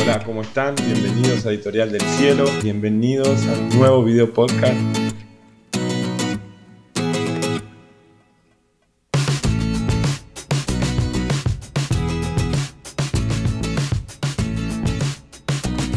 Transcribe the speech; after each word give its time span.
Hola, 0.00 0.22
¿cómo 0.24 0.42
están? 0.42 0.76
Bienvenidos 0.76 1.44
a 1.44 1.50
Editorial 1.50 1.90
del 1.90 2.00
Cielo, 2.02 2.44
bienvenidos 2.62 3.44
a 3.46 3.52
un 3.58 3.68
nuevo 3.70 4.04
video 4.04 4.32
podcast. 4.32 4.76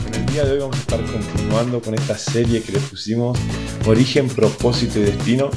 En 0.07 0.13
el 0.15 0.25
día 0.33 0.45
de 0.45 0.54
hoy 0.54 0.59
vamos 0.59 0.77
a 0.77 0.79
estar 0.79 0.99
continuando 1.05 1.79
con 1.79 1.93
esta 1.93 2.18
serie 2.18 2.63
que 2.63 2.71
le 2.71 2.79
pusimos 2.79 3.38
Origen, 3.86 4.27
Propósito 4.29 4.97
y 4.97 5.04
Destino. 5.04 5.52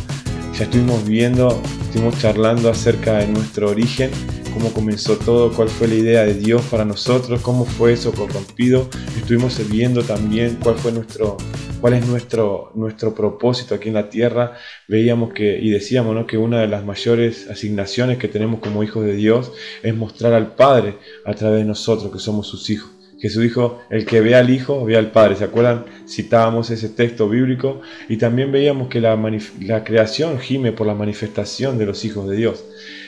Ya 0.53 0.65
estuvimos 0.65 1.09
viendo, 1.09 1.63
estuvimos 1.87 2.19
charlando 2.19 2.69
acerca 2.69 3.15
de 3.15 3.29
nuestro 3.29 3.71
origen 3.71 4.11
cómo 4.55 4.73
comenzó 4.73 5.17
todo, 5.17 5.53
cuál 5.53 5.69
fue 5.69 5.89
la 5.89 5.97
idea 5.97 6.25
de 6.25 6.35
Dios 6.35 6.63
para 6.71 6.85
nosotros, 6.85 7.41
cómo 7.41 7.65
fue 7.65 7.93
eso 7.93 8.13
corrompido. 8.13 8.89
Estuvimos 9.19 9.61
viendo 9.69 10.05
también 10.05 10.59
cuál 10.63 10.77
fue 10.77 10.93
nuestro, 10.93 11.37
cuál 11.81 11.95
es 11.95 12.07
nuestro, 12.07 12.71
nuestro 12.77 13.15
propósito 13.15 13.75
aquí 13.75 13.89
en 13.89 13.95
la 13.95 14.09
tierra. 14.09 14.53
Veíamos 14.87 15.33
que 15.33 15.59
y 15.59 15.71
decíamos 15.71 16.15
¿no? 16.15 16.27
que 16.27 16.39
una 16.39 16.61
de 16.61 16.69
las 16.69 16.85
mayores 16.85 17.51
asignaciones 17.51 18.19
que 18.19 18.29
tenemos 18.29 18.61
como 18.61 18.85
hijos 18.85 19.05
de 19.05 19.15
Dios 19.15 19.53
es 19.83 19.95
mostrar 19.95 20.33
al 20.33 20.55
Padre 20.55 20.99
a 21.27 21.35
través 21.35 21.59
de 21.59 21.65
nosotros, 21.65 22.13
que 22.13 22.21
somos 22.21 22.47
sus 22.47 22.71
hijos. 22.71 22.91
Jesús 23.19 23.43
dijo, 23.43 23.81
el 23.91 24.05
que 24.05 24.21
ve 24.21 24.35
al 24.35 24.51
Hijo, 24.51 24.85
ve 24.85 24.97
al 24.97 25.11
Padre. 25.11 25.37
¿Se 25.37 25.45
acuerdan? 25.45 25.87
Citábamos 26.07 26.71
ese 26.71 26.91
texto 26.91 27.29
bíblico 27.29 27.81
y 28.09 28.19
también 28.19 28.53
veíamos 28.53 28.89
que 28.89 29.01
la, 29.01 29.17
la 29.61 29.83
creación 29.83 30.39
gime 30.39 30.73
por 30.73 30.87
la 30.87 30.95
manifestación 30.95 31.79
de 31.79 31.87
los 31.87 32.05
hijos 32.05 32.29
de 32.29 32.37
Dios. 32.37 32.65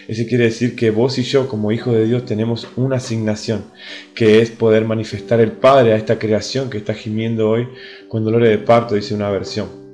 Eso 0.09 0.23
quiere 0.28 0.45
decir 0.45 0.77
que 0.77 0.91
vos 0.91 1.19
y 1.19 1.23
yo 1.23 1.48
como 1.48 1.73
hijos 1.73 1.95
de 1.95 2.06
Dios 2.06 2.24
tenemos 2.24 2.69
una 2.77 2.96
asignación, 2.96 3.65
que 4.15 4.41
es 4.41 4.51
poder 4.51 4.84
manifestar 4.84 5.41
el 5.41 5.52
Padre 5.52 5.92
a 5.92 5.96
esta 5.96 6.19
creación 6.19 6.70
que 6.70 6.79
está 6.79 6.95
gimiendo 6.95 7.51
hoy 7.51 7.69
con 8.09 8.24
dolores 8.24 8.51
de 8.51 8.59
parto, 8.59 8.95
dice 8.95 9.15
una 9.15 9.30
versión. 9.30 9.87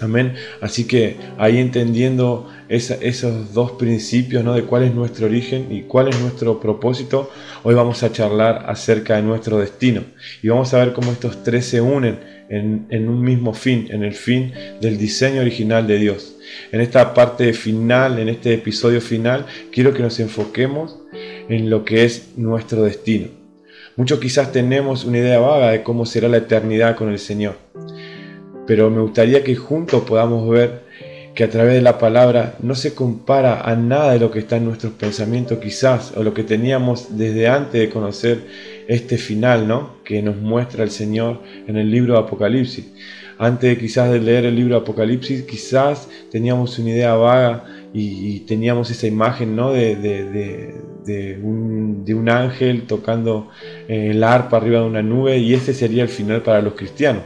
Amén. 0.00 0.34
Así 0.60 0.86
que 0.86 1.16
ahí 1.38 1.58
entendiendo 1.58 2.50
esos 2.68 3.54
dos 3.54 3.72
principios, 3.72 4.44
¿no? 4.44 4.52
De 4.52 4.64
cuál 4.64 4.82
es 4.82 4.94
nuestro 4.94 5.26
origen 5.26 5.68
y 5.70 5.82
cuál 5.82 6.08
es 6.08 6.20
nuestro 6.20 6.60
propósito, 6.60 7.30
hoy 7.62 7.74
vamos 7.74 8.02
a 8.02 8.12
charlar 8.12 8.64
acerca 8.68 9.16
de 9.16 9.22
nuestro 9.22 9.58
destino. 9.58 10.02
Y 10.42 10.48
vamos 10.48 10.74
a 10.74 10.78
ver 10.78 10.92
cómo 10.92 11.12
estos 11.12 11.42
tres 11.42 11.66
se 11.66 11.80
unen 11.80 12.35
en, 12.48 13.08
un 13.08 13.20
mismo 13.22 13.52
fin, 13.52 13.88
en 13.90 14.04
el 14.04 14.14
fin 14.14 14.52
del 14.80 14.98
diseño 14.98 15.40
original 15.40 15.86
de 15.86 15.98
Dios. 15.98 16.36
En 16.72 16.80
esta 16.80 17.14
parte 17.14 17.52
final, 17.52 18.18
en 18.18 18.28
este 18.28 18.54
episodio 18.54 19.00
final, 19.00 19.46
quiero 19.72 19.92
que 19.92 20.02
nos 20.02 20.20
enfoquemos 20.20 20.98
en 21.48 21.70
lo 21.70 21.84
que 21.84 22.04
es 22.04 22.30
nuestro 22.36 22.82
destino. 22.82 23.28
Muchos 23.96 24.20
quizás 24.20 24.52
tenemos 24.52 25.04
una 25.04 25.18
idea 25.18 25.38
vaga 25.38 25.70
de 25.70 25.82
cómo 25.82 26.04
será 26.04 26.28
la 26.28 26.36
eternidad 26.38 26.96
con 26.96 27.10
el 27.10 27.18
Señor, 27.18 27.56
pero 28.66 28.90
me 28.90 29.00
gustaría 29.00 29.42
que 29.42 29.56
juntos 29.56 30.02
podamos 30.02 30.48
ver 30.50 30.86
que 31.34 31.44
a 31.44 31.50
través 31.50 31.74
de 31.74 31.82
la 31.82 31.98
palabra 31.98 32.56
no 32.60 32.74
se 32.74 32.94
compara 32.94 33.60
a 33.60 33.76
nada 33.76 34.12
de 34.12 34.18
lo 34.18 34.30
que 34.30 34.38
está 34.38 34.56
en 34.56 34.64
nuestros 34.64 34.94
pensamientos 34.94 35.58
quizás, 35.58 36.12
o 36.16 36.22
lo 36.22 36.32
que 36.32 36.42
teníamos 36.42 37.18
desde 37.18 37.46
antes 37.46 37.78
de 37.80 37.90
conocer 37.90 38.40
este 38.88 39.18
final, 39.18 39.66
¿no? 39.66 39.96
Que 40.04 40.22
nos 40.22 40.36
muestra 40.36 40.84
el 40.84 40.90
Señor 40.90 41.42
en 41.66 41.76
el 41.76 41.90
libro 41.90 42.14
de 42.14 42.20
Apocalipsis 42.20 42.86
antes 43.38 43.78
quizás 43.78 44.10
de 44.10 44.20
leer 44.20 44.46
el 44.46 44.56
libro 44.56 44.76
Apocalipsis, 44.76 45.42
quizás 45.42 46.08
teníamos 46.30 46.78
una 46.78 46.90
idea 46.90 47.14
vaga 47.14 47.64
y, 47.92 48.40
teníamos 48.40 48.90
esa 48.90 49.06
imagen 49.06 49.56
¿no? 49.56 49.72
de, 49.72 49.96
de, 49.96 51.38
un, 51.42 52.28
ángel 52.28 52.82
tocando 52.86 53.50
eh, 53.88 54.08
el 54.10 54.24
arpa 54.24 54.56
arriba 54.56 54.80
de 54.80 54.86
una 54.86 55.02
nube 55.02 55.38
y 55.38 55.54
ese 55.54 55.72
sería 55.72 56.02
el 56.02 56.08
final 56.08 56.42
para 56.42 56.62
los 56.62 56.74
cristianos. 56.74 57.22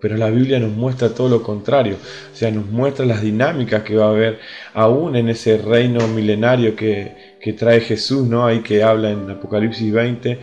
Pero 0.00 0.16
la 0.16 0.30
Biblia 0.30 0.60
nos 0.60 0.72
muestra 0.72 1.08
todo 1.08 1.28
lo 1.28 1.42
contrario, 1.42 1.96
o 2.32 2.36
sea, 2.36 2.52
nos 2.52 2.66
muestra 2.66 3.04
las 3.04 3.20
dinámicas 3.20 3.82
que 3.82 3.96
va 3.96 4.06
a 4.06 4.10
haber 4.10 4.38
aún 4.72 5.16
en 5.16 5.28
ese 5.28 5.58
reino 5.58 6.06
milenario 6.06 6.76
que, 6.76 7.27
que 7.48 7.54
trae 7.54 7.80
Jesús, 7.80 8.28
¿no? 8.28 8.44
Ahí 8.44 8.60
que 8.60 8.82
habla 8.82 9.10
en 9.10 9.30
Apocalipsis 9.30 9.90
20, 9.90 10.38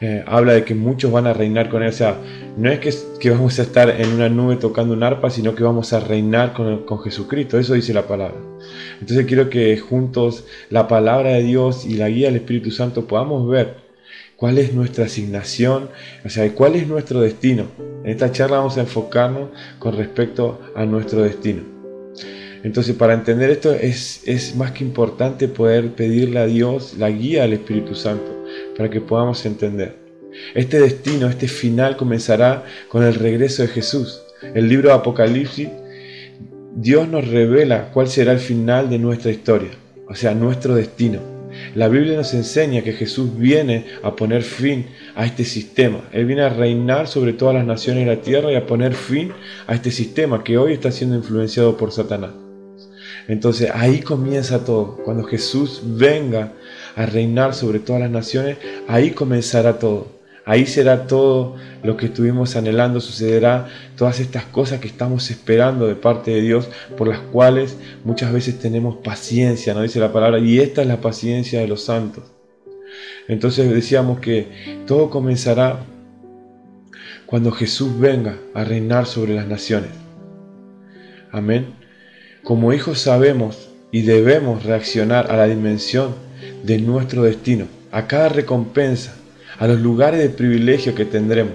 eh, 0.00 0.24
habla 0.26 0.54
de 0.54 0.64
que 0.64 0.74
muchos 0.74 1.12
van 1.12 1.26
a 1.26 1.34
reinar 1.34 1.68
con 1.68 1.82
él. 1.82 1.90
O 1.90 1.92
sea, 1.92 2.16
no 2.56 2.70
es 2.70 2.78
que, 2.78 2.94
que, 3.20 3.28
vamos 3.28 3.58
a 3.58 3.62
estar 3.62 3.90
en 3.90 4.14
una 4.14 4.30
nube 4.30 4.56
tocando 4.56 4.94
un 4.94 5.02
arpa, 5.02 5.28
sino 5.28 5.54
que 5.54 5.62
vamos 5.62 5.92
a 5.92 6.00
reinar 6.00 6.54
con, 6.54 6.86
con, 6.86 7.00
Jesucristo. 7.00 7.58
Eso 7.58 7.74
dice 7.74 7.92
la 7.92 8.06
palabra. 8.06 8.38
Entonces 8.98 9.26
quiero 9.26 9.50
que 9.50 9.76
juntos 9.76 10.46
la 10.70 10.88
palabra 10.88 11.32
de 11.32 11.42
Dios 11.42 11.84
y 11.84 11.98
la 11.98 12.08
guía 12.08 12.28
del 12.28 12.36
Espíritu 12.36 12.70
Santo 12.70 13.06
podamos 13.06 13.46
ver 13.50 13.74
cuál 14.36 14.56
es 14.56 14.72
nuestra 14.72 15.04
asignación, 15.04 15.90
o 16.24 16.30
sea, 16.30 16.50
cuál 16.54 16.76
es 16.76 16.88
nuestro 16.88 17.20
destino. 17.20 17.66
En 18.02 18.12
esta 18.12 18.32
charla 18.32 18.56
vamos 18.56 18.78
a 18.78 18.80
enfocarnos 18.80 19.50
con 19.78 19.94
respecto 19.94 20.58
a 20.74 20.86
nuestro 20.86 21.20
destino. 21.20 21.75
Entonces, 22.66 22.96
para 22.96 23.14
entender 23.14 23.48
esto 23.50 23.72
es, 23.72 24.54
más 24.56 24.72
que 24.72 24.82
importante 24.82 25.46
poder 25.46 25.92
pedirle 25.92 26.40
a 26.40 26.46
Dios 26.46 26.96
la 26.98 27.08
guía 27.10 27.42
del 27.42 27.52
Espíritu 27.52 27.94
Santo 27.94 28.44
para 28.76 28.90
que 28.90 29.00
podamos 29.00 29.46
entender. 29.46 29.94
Este 30.52 30.80
destino, 30.80 31.28
este 31.28 31.46
final 31.46 31.96
comenzará 31.96 32.64
con 32.88 33.04
el 33.04 33.14
regreso 33.14 33.62
de 33.62 33.68
Jesús. 33.68 34.20
El 34.52 34.68
libro 34.68 34.88
de 34.88 34.96
Apocalipsis, 34.96 35.68
Dios 36.74 37.06
nos 37.06 37.28
revela 37.28 37.92
cuál 37.92 38.08
será 38.08 38.32
el 38.32 38.40
final 38.40 38.90
de 38.90 38.98
nuestra 38.98 39.30
historia, 39.30 39.70
o 40.08 40.16
sea, 40.16 40.34
nuestro 40.34 40.74
destino. 40.74 41.20
La 41.76 41.86
Biblia 41.86 42.16
nos 42.16 42.34
enseña 42.34 42.82
que 42.82 42.94
Jesús 42.94 43.38
viene 43.38 43.84
a 44.02 44.16
poner 44.16 44.42
fin 44.42 44.86
a 45.14 45.24
este 45.24 45.44
sistema. 45.44 46.00
Él 46.12 46.26
viene 46.26 46.42
a 46.42 46.48
reinar 46.48 47.06
sobre 47.06 47.32
todas 47.32 47.54
las 47.54 47.64
naciones 47.64 48.06
de 48.06 48.16
la 48.16 48.20
tierra 48.22 48.50
y 48.50 48.56
a 48.56 48.66
poner 48.66 48.94
fin 48.94 49.30
a 49.68 49.74
este 49.76 49.92
sistema 49.92 50.42
que 50.42 50.58
hoy 50.58 50.72
está 50.72 50.90
siendo 50.90 51.14
influenciado 51.14 51.76
por 51.76 51.92
Satanás. 51.92 52.45
Entonces 53.28 53.70
ahí 53.74 54.00
comienza 54.00 54.64
todo. 54.64 54.96
Cuando 55.04 55.24
Jesús 55.24 55.82
venga 55.84 56.52
a 56.94 57.06
reinar 57.06 57.54
sobre 57.54 57.78
todas 57.78 58.00
las 58.00 58.10
naciones, 58.10 58.58
ahí 58.88 59.10
comenzará 59.10 59.78
todo. 59.78 60.16
Ahí 60.48 60.64
será 60.66 61.08
todo 61.08 61.56
lo 61.82 61.96
que 61.96 62.06
estuvimos 62.06 62.54
anhelando, 62.54 63.00
sucederá 63.00 63.66
todas 63.96 64.20
estas 64.20 64.44
cosas 64.44 64.78
que 64.78 64.86
estamos 64.86 65.28
esperando 65.28 65.88
de 65.88 65.96
parte 65.96 66.30
de 66.30 66.40
Dios, 66.40 66.68
por 66.96 67.08
las 67.08 67.18
cuales 67.18 67.76
muchas 68.04 68.32
veces 68.32 68.60
tenemos 68.60 68.98
paciencia, 68.98 69.74
¿no? 69.74 69.82
Dice 69.82 69.98
la 69.98 70.12
palabra, 70.12 70.38
y 70.38 70.60
esta 70.60 70.82
es 70.82 70.88
la 70.88 71.00
paciencia 71.00 71.60
de 71.60 71.66
los 71.66 71.82
santos. 71.82 72.22
Entonces 73.26 73.68
decíamos 73.74 74.20
que 74.20 74.84
todo 74.86 75.10
comenzará 75.10 75.80
cuando 77.26 77.50
Jesús 77.50 77.98
venga 77.98 78.38
a 78.54 78.62
reinar 78.62 79.06
sobre 79.06 79.34
las 79.34 79.48
naciones. 79.48 79.90
Amén. 81.32 81.85
Como 82.46 82.72
hijos 82.72 83.00
sabemos 83.00 83.70
y 83.90 84.02
debemos 84.02 84.62
reaccionar 84.62 85.32
a 85.32 85.36
la 85.36 85.48
dimensión 85.48 86.14
de 86.62 86.78
nuestro 86.78 87.24
destino, 87.24 87.66
a 87.90 88.06
cada 88.06 88.28
recompensa, 88.28 89.16
a 89.58 89.66
los 89.66 89.80
lugares 89.80 90.20
de 90.20 90.28
privilegio 90.28 90.94
que 90.94 91.04
tendremos. 91.04 91.54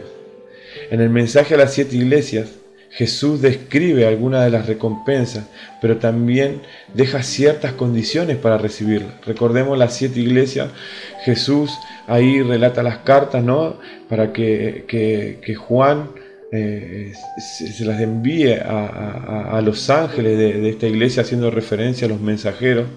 En 0.89 0.99
el 0.99 1.09
mensaje 1.09 1.53
a 1.53 1.57
las 1.57 1.73
siete 1.73 1.95
iglesias, 1.95 2.49
Jesús 2.89 3.41
describe 3.41 4.05
algunas 4.05 4.43
de 4.43 4.49
las 4.49 4.65
recompensas, 4.65 5.45
pero 5.81 5.95
también 5.95 6.61
deja 6.93 7.23
ciertas 7.23 7.71
condiciones 7.71 8.35
para 8.35 8.57
recibirlas. 8.57 9.13
Recordemos 9.25 9.77
las 9.77 9.95
siete 9.95 10.19
iglesias, 10.19 10.71
Jesús 11.23 11.71
ahí 12.05 12.41
relata 12.41 12.83
las 12.83 12.97
cartas, 12.97 13.41
¿no? 13.41 13.77
Para 14.09 14.33
que, 14.33 14.83
que 14.89 15.55
Juan 15.55 16.09
eh, 16.51 17.13
se, 17.37 17.85
las 17.85 18.01
envíe 18.01 18.53
a, 18.53 19.61
los 19.63 19.89
ángeles 19.89 20.37
de, 20.37 20.69
esta 20.69 20.85
iglesia 20.85 21.23
haciendo 21.23 21.49
referencia 21.49 22.07
a 22.07 22.09
los 22.09 22.19
mensajeros, 22.19 22.87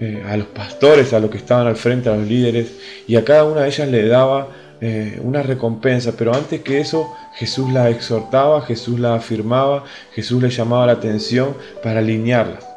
eh, 0.00 0.22
a 0.26 0.36
los 0.36 0.48
pastores, 0.48 1.14
a 1.14 1.20
los 1.20 1.30
que 1.30 1.38
estaban 1.38 1.66
al 1.66 1.76
frente, 1.76 2.10
a 2.10 2.16
los 2.16 2.26
líderes, 2.26 2.74
y 3.06 3.16
a 3.16 3.24
cada 3.24 3.44
una 3.44 3.62
de 3.62 3.68
ellas 3.68 3.88
le 3.88 4.06
daba 4.06 4.48
eh, 4.82 5.18
una 5.24 5.42
recompensa, 5.42 6.12
pero 6.16 6.34
antes 6.34 6.60
que 6.60 6.78
eso 6.78 7.12
Jesús 7.34 7.72
la 7.72 7.88
exhortaba, 7.88 8.60
Jesús 8.60 9.00
la 9.00 9.14
afirmaba, 9.14 9.84
Jesús 10.12 10.42
le 10.42 10.50
llamaba 10.50 10.86
la 10.86 10.92
atención 10.92 11.56
para 11.82 12.00
alinearlas. 12.00 12.67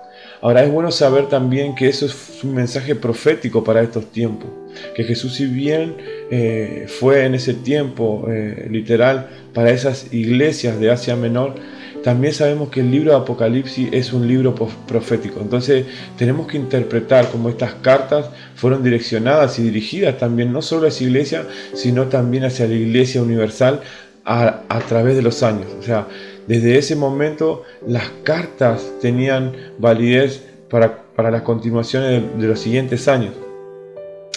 Ahora 0.42 0.64
es 0.64 0.72
bueno 0.72 0.90
saber 0.92 1.30
también 1.30 1.76
que 1.76 1.88
eso 1.88 2.08
es 2.08 2.44
un 2.44 2.56
mensaje 2.56 2.96
profético 2.96 3.64
para 3.64 3.84
estos 3.84 4.12
tiempos, 4.12 4.50
que 4.96 5.04
Jesús 5.04 5.36
si 5.36 5.46
bien 5.46 5.98
eh, 6.32 6.88
fue 6.88 7.26
en 7.26 7.36
ese 7.36 7.54
tiempo 7.54 8.26
eh, 8.28 8.68
literal 8.70 9.30
para 9.54 9.70
esas 9.70 10.12
iglesias 10.12 10.80
de 10.80 10.90
Asia 10.90 11.16
Menor, 11.16 11.56
también 12.04 12.34
sabemos 12.34 12.70
que 12.70 12.80
el 12.80 12.90
libro 12.90 13.12
de 13.12 13.18
Apocalipsis 13.18 13.90
es 13.92 14.12
un 14.12 14.28
libro 14.28 14.56
profético. 14.88 15.40
Entonces 15.40 15.86
tenemos 16.18 16.48
que 16.48 16.58
interpretar 16.58 17.30
cómo 17.30 17.50
estas 17.50 17.76
cartas 17.76 18.26
fueron 18.56 18.82
direccionadas 18.82 19.60
y 19.60 19.64
dirigidas 19.64 20.18
también 20.18 20.52
no 20.52 20.64
solo 20.64 20.86
a 20.86 20.90
esa 20.90 21.04
iglesia, 21.04 21.46
sino 21.76 22.08
también 22.08 22.46
hacia 22.46 22.68
la 22.68 22.74
iglesia 22.74 23.22
universal 23.22 23.82
a, 24.26 24.62
a 24.68 24.80
través 24.80 25.16
de 25.16 25.22
los 25.22 25.44
años. 25.44 25.68
O 25.80 25.84
sea, 25.84 26.08
desde 26.48 26.78
ese 26.78 26.96
momento 26.96 27.64
las 27.86 28.10
cartas 28.24 28.84
tenían 29.02 29.54
validez 29.78 30.44
para, 30.70 31.04
para 31.16 31.32
las 31.32 31.42
continuaciones 31.44 32.24
de, 32.38 32.48
los 32.48 32.60
siguientes 32.60 33.08
años. 33.08 33.34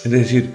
Es 0.04 0.10
decir, 0.10 0.50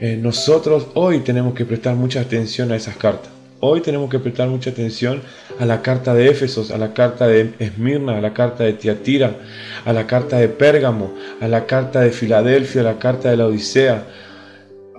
eh, 0.00 0.18
nosotros 0.20 0.88
hoy 0.94 1.20
tenemos 1.20 1.54
que 1.54 1.64
prestar 1.64 1.94
mucha 1.94 2.20
atención 2.20 2.72
a 2.72 2.76
esas 2.76 2.96
cartas. 2.96 3.30
Hoy 3.60 3.80
tenemos 3.80 4.10
que 4.10 4.18
prestar 4.18 4.48
mucha 4.48 4.70
atención 4.70 5.22
a 5.60 5.64
la 5.64 5.82
carta 5.82 6.14
de 6.14 6.28
Éfesos, 6.28 6.72
a 6.72 6.78
la 6.78 6.92
carta 6.92 7.28
de 7.28 7.52
Esmirna, 7.60 8.18
a 8.18 8.20
la 8.20 8.34
carta 8.34 8.64
de 8.64 8.72
Tiatira, 8.72 9.36
a 9.84 9.92
la 9.92 10.04
carta 10.08 10.38
de 10.38 10.48
Pérgamo, 10.48 11.14
a 11.40 11.46
la 11.46 11.64
carta 11.64 12.00
de 12.00 12.10
Filadelfia, 12.10 12.80
a 12.80 12.84
la 12.84 12.98
carta 12.98 13.30
de 13.30 13.36
la 13.36 13.46
Odisea. 13.46 14.02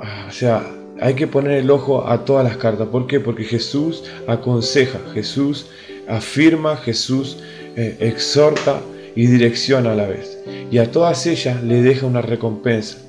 Ah, 0.02 0.28
o 0.30 0.32
sea, 0.32 0.64
hay 1.04 1.16
que 1.16 1.28
poner 1.28 1.58
el 1.58 1.70
ojo 1.70 2.08
a 2.08 2.24
todas 2.24 2.46
las 2.46 2.56
cartas. 2.56 2.88
¿Por 2.88 3.08
qué? 3.08 3.20
Porque 3.20 3.44
Jesús 3.44 4.06
aconseja, 4.26 5.00
Jesús 5.14 5.68
afirma, 6.08 6.78
Jesús 6.78 7.40
eh, 7.76 7.98
exhorta 8.00 8.80
y 9.14 9.28
direcciona 9.28 9.92
a 9.92 9.96
la 9.96 10.08
vez. 10.08 10.40
Y 10.72 10.78
a 10.78 10.92
todas 10.92 11.28
ellas 11.28 11.62
le 11.62 11.82
deja 11.82 12.06
una 12.06 12.22
recompensa. 12.22 13.00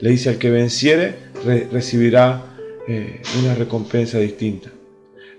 Le 0.00 0.10
dice 0.10 0.30
al 0.30 0.38
que 0.38 0.48
venciere 0.48 1.14
recibirá 1.70 2.56
eh, 2.88 3.20
una 3.42 3.54
recompensa 3.54 4.18
distinta. 4.18 4.70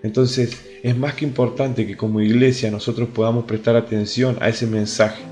Entonces 0.04 0.56
es 0.84 0.96
más 0.96 1.16
que 1.16 1.26
importante 1.26 1.88
que 1.88 1.98
como 1.98 2.22
iglesia 2.22 2.70
nosotros 2.70 3.10
podamos 3.10 3.46
prestar 3.46 3.76
atención 3.76 4.38
a 4.40 4.50
ese 4.50 4.68
mensaje, 4.68 5.24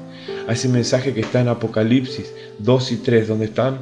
a 0.48 0.54
ese 0.54 0.68
mensaje 0.68 1.14
que 1.14 1.22
está 1.22 1.42
en 1.42 1.48
Apocalipsis 1.48 2.34
2 2.60 2.92
y 2.92 2.98
3, 2.98 3.28
donde 3.28 3.46
están 3.46 3.80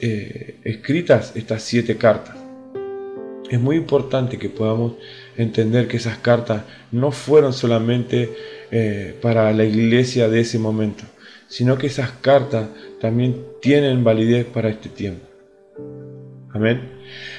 eh, 0.00 0.56
escritas 0.64 1.32
estas 1.34 1.62
siete 1.62 1.96
cartas. 1.96 2.36
Es 3.50 3.60
muy 3.60 3.76
importante 3.76 4.38
que 4.38 4.48
podamos 4.48 4.94
entender 5.36 5.86
que 5.86 5.98
esas 5.98 6.18
cartas 6.18 6.62
no 6.90 7.12
fueron 7.12 7.52
solamente 7.52 8.32
eh, 8.70 9.14
para 9.20 9.52
la 9.52 9.64
iglesia 9.64 10.28
de 10.28 10.40
ese 10.40 10.58
momento, 10.58 11.04
sino 11.48 11.76
que 11.76 11.88
esas 11.88 12.10
cartas 12.10 12.68
también 13.00 13.44
tienen 13.60 14.02
validez 14.02 14.46
para 14.46 14.70
este 14.70 14.88
tiempo. 14.88 15.26
Amén. 16.52 16.80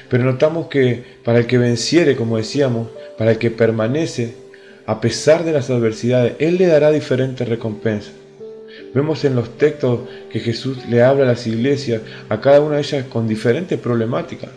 Pero 0.09 0.23
notamos 0.25 0.67
que 0.67 1.03
para 1.23 1.39
el 1.39 1.47
que 1.47 1.57
venciere, 1.57 2.15
como 2.15 2.37
decíamos, 2.37 2.89
para 3.17 3.31
el 3.31 3.37
que 3.37 3.49
permanece, 3.49 4.35
a 4.85 5.01
pesar 5.01 5.43
de 5.43 5.53
las 5.53 5.69
adversidades, 5.69 6.33
Él 6.39 6.57
le 6.57 6.67
dará 6.67 6.91
diferentes 6.91 7.47
recompensas. 7.47 8.13
Vemos 8.95 9.25
en 9.25 9.35
los 9.35 9.57
textos 9.57 9.99
que 10.31 10.39
Jesús 10.39 10.77
le 10.89 11.03
habla 11.03 11.25
a 11.25 11.27
las 11.27 11.45
iglesias, 11.47 12.01
a 12.29 12.39
cada 12.39 12.61
una 12.61 12.77
de 12.77 12.81
ellas 12.81 13.05
con 13.07 13.27
diferentes 13.27 13.77
problemáticas. 13.77 14.49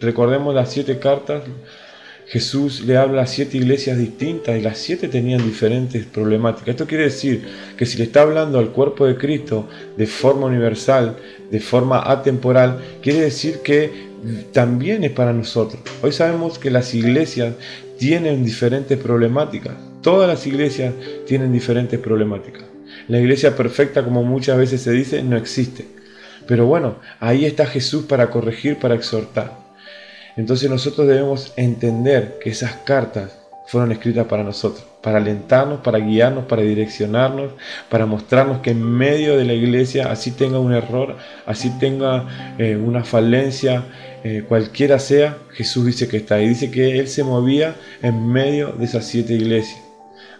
Recordemos 0.00 0.52
las 0.52 0.72
siete 0.72 0.98
cartas, 0.98 1.44
Jesús 2.26 2.80
le 2.80 2.96
habla 2.96 3.22
a 3.22 3.26
siete 3.28 3.56
iglesias 3.56 3.96
distintas 3.96 4.58
y 4.58 4.62
las 4.62 4.78
siete 4.78 5.06
tenían 5.06 5.44
diferentes 5.44 6.04
problemáticas. 6.06 6.70
Esto 6.70 6.88
quiere 6.88 7.04
decir 7.04 7.46
que 7.76 7.86
si 7.86 7.98
le 7.98 8.04
está 8.04 8.22
hablando 8.22 8.58
al 8.58 8.72
cuerpo 8.72 9.06
de 9.06 9.16
Cristo 9.16 9.68
de 9.96 10.08
forma 10.08 10.46
universal, 10.46 11.16
de 11.48 11.60
forma 11.60 12.02
atemporal, 12.10 12.80
quiere 13.00 13.20
decir 13.20 13.60
que 13.62 14.08
también 14.52 15.04
es 15.04 15.12
para 15.12 15.32
nosotros. 15.32 15.80
Hoy 16.02 16.10
sabemos 16.10 16.58
que 16.58 16.72
las 16.72 16.94
iglesias 16.94 17.54
tienen 17.96 18.44
diferentes 18.44 18.98
problemáticas. 18.98 19.74
Todas 20.02 20.28
las 20.28 20.44
iglesias 20.48 20.92
tienen 21.26 21.52
diferentes 21.52 22.00
problemáticas. 22.00 22.64
La 23.08 23.18
iglesia 23.18 23.56
perfecta, 23.56 24.04
como 24.04 24.22
muchas 24.22 24.58
veces 24.58 24.82
se 24.82 24.92
dice, 24.92 25.22
no 25.22 25.36
existe. 25.36 25.86
Pero 26.46 26.66
bueno, 26.66 26.96
ahí 27.20 27.44
está 27.44 27.66
Jesús 27.66 28.04
para 28.04 28.30
corregir, 28.30 28.78
para 28.78 28.94
exhortar. 28.94 29.52
Entonces 30.36 30.70
nosotros 30.70 31.08
debemos 31.08 31.52
entender 31.56 32.38
que 32.42 32.50
esas 32.50 32.72
cartas 32.84 33.38
fueron 33.66 33.92
escritas 33.92 34.26
para 34.26 34.44
nosotros, 34.44 34.84
para 35.02 35.18
alentarnos, 35.18 35.80
para 35.80 35.98
guiarnos, 35.98 36.44
para 36.44 36.62
direccionarnos, 36.62 37.52
para 37.90 38.06
mostrarnos 38.06 38.60
que 38.60 38.70
en 38.70 38.82
medio 38.82 39.36
de 39.36 39.44
la 39.44 39.52
iglesia, 39.52 40.10
así 40.10 40.30
tenga 40.30 40.58
un 40.58 40.72
error, 40.72 41.16
así 41.44 41.70
tenga 41.78 42.54
eh, 42.58 42.76
una 42.76 43.04
falencia, 43.04 43.84
eh, 44.24 44.44
cualquiera 44.48 44.98
sea, 44.98 45.38
Jesús 45.52 45.86
dice 45.86 46.08
que 46.08 46.18
está 46.18 46.36
ahí. 46.36 46.48
Dice 46.48 46.70
que 46.70 46.98
Él 46.98 47.08
se 47.08 47.24
movía 47.24 47.74
en 48.02 48.28
medio 48.28 48.72
de 48.72 48.84
esas 48.84 49.06
siete 49.06 49.34
iglesias. 49.34 49.87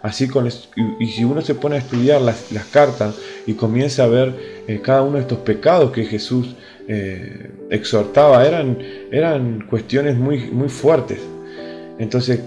Así 0.01 0.27
con, 0.27 0.47
y, 0.47 1.07
si 1.07 1.23
uno 1.23 1.41
se 1.41 1.55
pone 1.55 1.75
a 1.75 1.79
estudiar 1.79 2.21
las, 2.21 2.47
cartas 2.71 3.15
y 3.45 3.53
comienza 3.53 4.05
a 4.05 4.07
ver 4.07 4.33
eh, 4.67 4.79
cada 4.81 5.01
uno 5.01 5.15
de 5.15 5.21
estos 5.21 5.39
pecados 5.39 5.91
que 5.91 6.05
Jesús 6.05 6.55
eh, 6.87 7.51
exhortaba, 7.69 8.45
eran, 8.47 8.77
eran 9.11 9.65
cuestiones 9.67 10.17
muy, 10.17 10.49
muy 10.51 10.69
fuertes. 10.69 11.19
Entonces, 11.97 12.39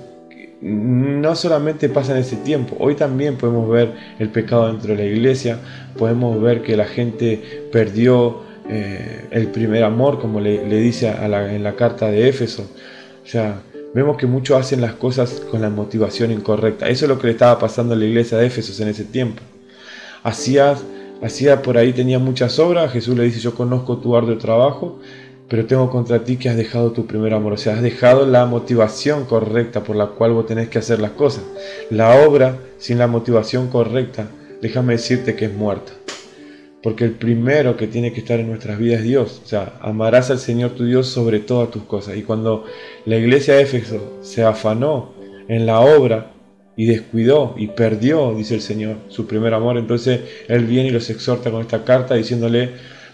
no 0.63 1.35
solamente 1.35 1.89
pasa 1.89 2.13
en 2.13 2.19
ese 2.19 2.37
tiempo, 2.37 2.77
hoy 2.79 2.95
también 2.95 3.37
podemos 3.37 3.69
ver 3.69 3.93
el 4.19 4.29
pecado 4.31 4.69
dentro 4.69 4.95
de 4.95 5.03
la 5.03 5.05
iglesia, 5.05 5.59
podemos 5.99 6.41
ver 6.41 6.63
que 6.63 6.77
la 6.77 6.87
gente 6.87 7.69
perdió 7.71 8.43
eh, 8.69 9.27
el 9.31 9.49
primer 9.49 9.83
amor, 9.83 10.21
como 10.21 10.41
le, 10.41 10.65
dice 10.65 11.09
en 11.09 11.63
la 11.63 11.75
carta 11.75 12.11
de 12.11 12.29
Éfeso. 12.29 12.71
O 13.25 13.72
vemos 13.95 14.17
que 14.17 14.27
muchos 14.27 14.59
hacen 14.59 14.81
las 14.81 14.95
cosas 14.95 15.43
con 15.51 15.61
la 15.61 15.71
motivación 15.71 16.31
incorrecta. 16.31 16.89
Eso 16.89 17.05
es 17.05 17.09
lo 17.09 17.19
que 17.19 17.29
le 17.29 17.33
estaba 17.33 17.59
pasando 17.59 17.95
a 17.95 17.97
la 17.97 18.05
iglesia 18.05 18.39
de 18.39 18.47
Éfeso 18.47 18.83
en 18.83 18.89
ese 18.89 19.05
tiempo. 19.05 19.43
Hacía 20.23 20.77
hacía 21.23 21.63
por 21.63 21.79
ahí, 21.79 21.93
tenía 21.93 22.19
muchas 22.19 22.59
obras, 22.59 22.93
Jesús 22.93 23.17
le 23.17 23.25
dice, 23.25 23.39
yo 23.39 23.55
conozco 23.55 23.99
tu 23.99 24.17
arduo 24.17 24.37
trabajo, 24.39 24.99
pero 25.49 25.67
tengo 25.67 25.89
contra 25.91 26.25
ti 26.25 26.37
que 26.37 26.49
has 26.49 26.57
dejado 26.57 26.93
tu 26.93 27.07
primer 27.07 27.33
amor, 27.33 27.53
o 27.53 27.57
sea, 27.57 27.77
has 27.77 27.83
dejado 27.83 28.27
la 28.27 28.45
motivación 28.47 29.25
correcta 29.25 29.85
por 29.85 29.97
la 29.97 30.07
cual 30.07 30.33
vos 30.33 30.47
tenés 30.47 30.69
que 30.69 30.79
hacer 30.79 30.99
las 30.99 31.13
cosas. 31.13 31.45
La 31.91 32.27
obra 32.27 32.59
sin 32.79 32.99
la 32.99 33.07
motivación 33.07 33.69
correcta, 33.69 34.27
déjame 34.61 34.95
decirte 34.95 35.37
que 35.37 35.47
es 35.47 35.55
muerta. 35.55 35.93
Porque 36.83 37.05
el 37.05 37.13
primero 37.13 37.77
que 37.77 37.87
tiene 37.87 38.13
que 38.13 38.21
estar 38.21 38.41
en 38.41 38.49
nuestras 38.49 38.79
vidas 38.79 39.01
es 39.01 39.05
Dios. 39.05 39.41
O 39.45 39.47
sea, 39.47 39.75
amarás 39.81 40.31
al 40.31 40.39
Señor 40.39 40.73
tu 40.73 40.85
Dios 40.85 41.07
sobre 41.07 41.39
todas 41.39 41.71
tus 41.71 41.85
cosas. 41.85 42.17
Y 42.17 42.23
cuando 42.23 42.65
la 43.07 43.17
iglesia 43.17 43.55
de 43.55 43.63
Éfeso 43.63 44.19
se 44.23 44.43
afanó 44.43 45.15
en 45.49 45.67
la 45.67 45.81
obra, 45.81 46.33
y 46.77 46.87
descuidó 46.87 47.55
y 47.57 47.69
perdió, 47.69 48.35
dice 48.35 48.55
el 48.55 48.63
Señor, 48.63 48.97
su 49.09 49.27
primer 49.27 49.55
amor. 49.55 49.77
Entonces 49.77 50.21
Él 50.49 50.65
viene 50.65 50.89
y 50.89 50.93
los 50.93 51.11
exhorta 51.11 51.51
con 51.51 51.61
esta 51.61 51.85
carta 51.85 52.15
diciéndole, 52.15 52.71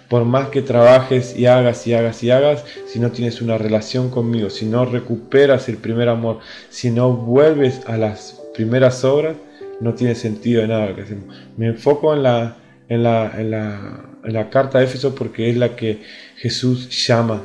por 0.09 0.25
más 0.25 0.49
que 0.49 0.63
trabajes 0.63 1.37
y 1.37 1.47
hagas 1.47 1.87
y 1.87 1.95
hagas 1.95 2.23
y 2.23 2.31
hagas, 2.31 2.65
si 2.87 2.99
no 2.99 3.11
tienes 3.11 3.43
una 3.43 3.59
relación 3.59 4.11
conmigo, 4.11 4.49
si 4.49 4.65
no 4.65 4.85
recuperas 4.87 5.69
el 5.69 5.77
primer 5.77 6.09
amor, 6.09 6.39
si 6.71 6.91
no 6.91 7.13
vuelves 7.13 7.83
a 7.87 7.99
las 7.99 8.41
primeras 8.55 9.05
obras, 9.05 9.37
no 9.81 9.95
tiene 9.95 10.15
sentido 10.15 10.63
de 10.63 10.69
nada 10.69 10.87
lo 10.87 10.97
que 10.97 11.03
hacemos. 11.03 11.37
Me 11.57 11.67
enfoco 11.67 12.15
en 12.15 12.23
la, 12.23 12.57
en 12.89 13.03
la, 13.03 13.33
en 13.39 13.51
la, 13.51 14.05
en 14.25 14.33
la 14.33 14.51
carta 14.51 14.79
de 14.79 14.85
Éfeso 14.85 15.15
porque 15.15 15.51
es 15.51 15.57
la 15.57 15.77
que 15.77 15.99
Jesús 16.37 16.89
llama 17.07 17.43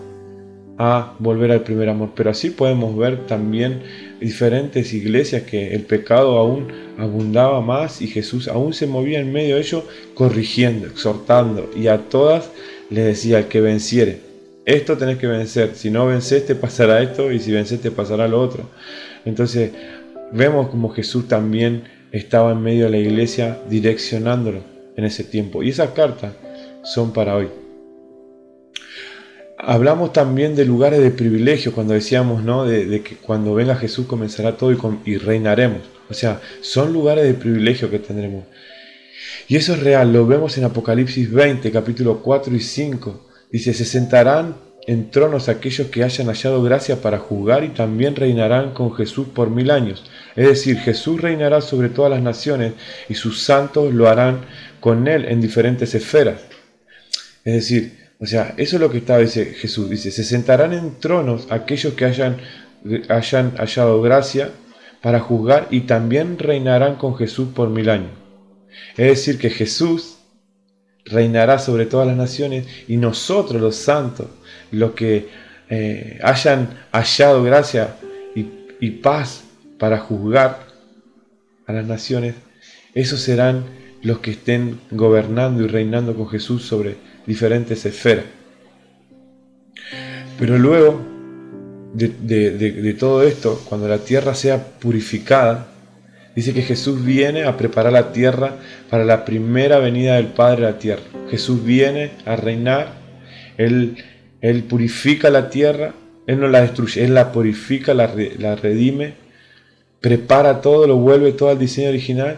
a 0.78 1.16
volver 1.20 1.52
al 1.52 1.62
primer 1.62 1.90
amor. 1.90 2.12
Pero 2.16 2.30
así 2.32 2.50
podemos 2.50 2.98
ver 2.98 3.28
también 3.28 3.82
diferentes 4.20 4.94
iglesias 4.94 5.44
que 5.44 5.74
el 5.74 5.82
pecado 5.84 6.38
aún 6.38 6.68
abundaba 6.98 7.62
más 7.62 8.02
y 8.02 8.08
Jesús 8.08 8.48
aún 8.48 8.74
se 8.74 8.88
movía 8.88 9.20
en 9.20 9.32
medio 9.32 9.56
de 9.56 9.62
ello 9.62 9.86
corrigiendo, 10.14 10.88
exhortando 10.88 11.70
y 11.76 11.88
a 11.88 11.98
todas 12.10 12.50
les 12.90 13.06
decía 13.06 13.40
el 13.40 13.46
que 13.46 13.62
venciere. 13.62 14.20
Esto 14.66 14.98
tenés 14.98 15.18
que 15.18 15.28
vencer, 15.28 15.72
si 15.76 15.92
no 15.92 16.08
vences 16.08 16.46
te 16.46 16.56
pasará 16.56 17.02
esto 17.02 17.32
y 17.32 17.40
si 17.40 17.52
vences 17.52 17.82
te 17.82 17.92
pasará 17.92 18.28
lo 18.28 18.42
otro. 18.42 18.70
Entonces 19.26 19.72
vemos 20.32 20.70
como 20.70 20.90
Jesús 20.90 21.28
también 21.28 21.84
estaba 22.12 22.54
en 22.54 22.62
medio 22.62 22.86
de 22.86 22.92
la 22.92 22.98
iglesia 22.98 23.60
direccionándolo 23.70 24.73
en 24.96 25.06
ese 25.06 25.24
tiempo. 25.24 25.64
Y 25.64 25.70
esas 25.70 25.92
cartas 25.92 26.34
son 26.84 27.14
para 27.14 27.36
hoy. 27.36 27.50
Hablamos 29.58 30.12
también 30.12 30.56
de 30.56 30.66
lugares 30.66 31.02
de 31.02 31.12
privilegio 31.12 31.74
cuando 31.74 31.94
decíamos, 31.94 32.44
¿no? 32.44 32.66
De, 32.66 33.02
que 33.02 33.16
cuando 33.16 33.54
venga 33.54 33.76
Jesús 33.76 34.08
comenzará 34.08 34.58
todo 34.58 34.72
y, 34.72 34.78
y, 35.06 35.18
reinaremos. 35.18 35.82
O 36.10 36.14
sea, 36.14 36.42
son 36.62 36.92
lugares 36.92 37.24
de 37.24 37.34
privilegio 37.34 37.90
que 37.90 38.00
tendremos. 38.00 38.44
Y 39.48 39.56
eso 39.56 39.74
es 39.74 39.82
real, 39.82 40.12
lo 40.12 40.26
vemos 40.28 40.58
en 40.58 40.66
Apocalipsis 40.66 41.32
20, 41.32 41.72
capítulo 41.72 42.22
4 42.22 42.56
y 42.56 42.60
5. 42.60 43.30
Dice, 43.52 43.74
se 43.74 43.86
sentarán 43.86 44.56
en 44.86 45.12
tronos 45.12 45.48
aquellos 45.48 45.88
que 45.88 46.04
hayan 46.04 46.28
hallado 46.28 46.62
gracia 46.62 47.02
para 47.02 47.20
juzgar 47.20 47.64
y 47.64 47.70
también 47.70 48.16
reinarán 48.16 48.72
con 48.74 48.94
Jesús 48.94 49.28
por 49.34 49.50
mil 49.50 49.72
años. 49.72 50.04
Es 50.36 50.48
decir, 50.48 50.78
Jesús 50.80 51.22
reinará 51.22 51.62
sobre 51.62 51.90
todas 51.90 52.12
las 52.12 52.22
naciones 52.22 52.74
y 53.08 53.14
sus 53.14 53.44
santos 53.44 53.94
lo 53.94 54.10
harán 54.10 54.42
con 54.84 55.08
él 55.08 55.24
en 55.30 55.40
diferentes 55.40 55.96
esferas. 55.96 56.42
Es 57.46 57.54
decir, 57.54 57.98
o 58.20 58.26
sea, 58.26 58.54
eso 58.58 58.76
es 58.76 58.82
lo 58.82 58.92
que 58.92 58.98
está, 58.98 59.18
dice 59.18 59.46
Jesús. 59.46 59.90
Dice, 59.90 60.12
se 60.12 60.26
sentarán 60.26 60.74
en 60.74 61.00
tronos 61.00 61.48
aquellos 61.50 61.94
que 61.94 62.04
hayan, 62.04 62.42
hayan 63.08 63.56
hallado 63.56 64.02
gracia 64.02 64.52
para 65.02 65.22
juzgar 65.22 65.70
y 65.72 65.82
también 65.82 66.38
reinarán 66.38 66.96
con 66.96 67.16
Jesús 67.16 67.48
por 67.56 67.70
mil 67.70 67.90
años. 67.90 68.12
Es 68.98 69.08
decir, 69.08 69.38
que 69.38 69.50
Jesús 69.50 70.18
reinará 71.06 71.60
sobre 71.60 71.86
todas 71.86 72.06
las 72.06 72.18
naciones 72.18 72.68
y 72.86 72.98
nosotros 72.98 73.62
los 73.62 73.78
santos, 73.78 74.28
los 74.70 74.92
que 74.92 75.30
eh, 75.70 76.20
hayan 76.24 76.78
hallado 76.92 77.42
gracia 77.42 77.96
y, 78.36 78.48
y 78.82 78.90
paz 78.92 79.46
para 79.80 80.00
juzgar 80.00 80.60
a 81.68 81.72
las 81.72 81.86
naciones, 81.86 82.36
esos 82.94 83.22
serán 83.22 83.82
los 84.04 84.20
que 84.20 84.32
estén 84.32 84.82
gobernando 84.92 85.64
y 85.64 85.68
reinando 85.68 86.14
con 86.14 86.28
Jesús 86.28 86.64
sobre 86.64 86.98
diferentes 87.26 87.86
esferas. 87.86 88.26
Pero 90.38 90.58
luego 90.58 91.02
de, 91.94 92.96
todo 93.00 93.24
esto, 93.24 93.62
cuando 93.66 93.88
la 93.88 94.00
tierra 94.00 94.36
sea 94.36 94.62
purificada, 94.80 95.68
dice 96.36 96.54
que 96.54 96.64
Jesús 96.64 97.04
viene 97.04 97.46
a 97.46 97.56
preparar 97.56 97.94
la 97.94 98.12
tierra 98.12 98.56
para 98.90 99.06
la 99.06 99.24
primera 99.24 99.80
venida 99.80 100.16
del 100.16 100.28
Padre 100.28 100.66
a 100.66 100.72
la 100.72 100.80
tierra. 100.80 101.04
Jesús 101.30 101.64
viene 101.64 102.12
a 102.26 102.36
reinar, 102.36 102.96
Él, 103.58 103.96
purifica 104.68 105.30
la 105.30 105.50
tierra, 105.50 105.94
Él 106.28 106.42
no 106.42 106.50
la 106.50 106.62
destruye, 106.62 107.06
Él 107.06 107.14
la 107.14 107.32
purifica, 107.32 107.94
la, 107.94 108.14
la 108.38 108.56
redime, 108.58 109.14
prepara 110.02 110.60
todo, 110.60 110.88
lo 110.88 110.98
vuelve 110.98 111.32
todo 111.32 111.50
al 111.50 111.60
diseño 111.60 111.88
original 111.88 112.38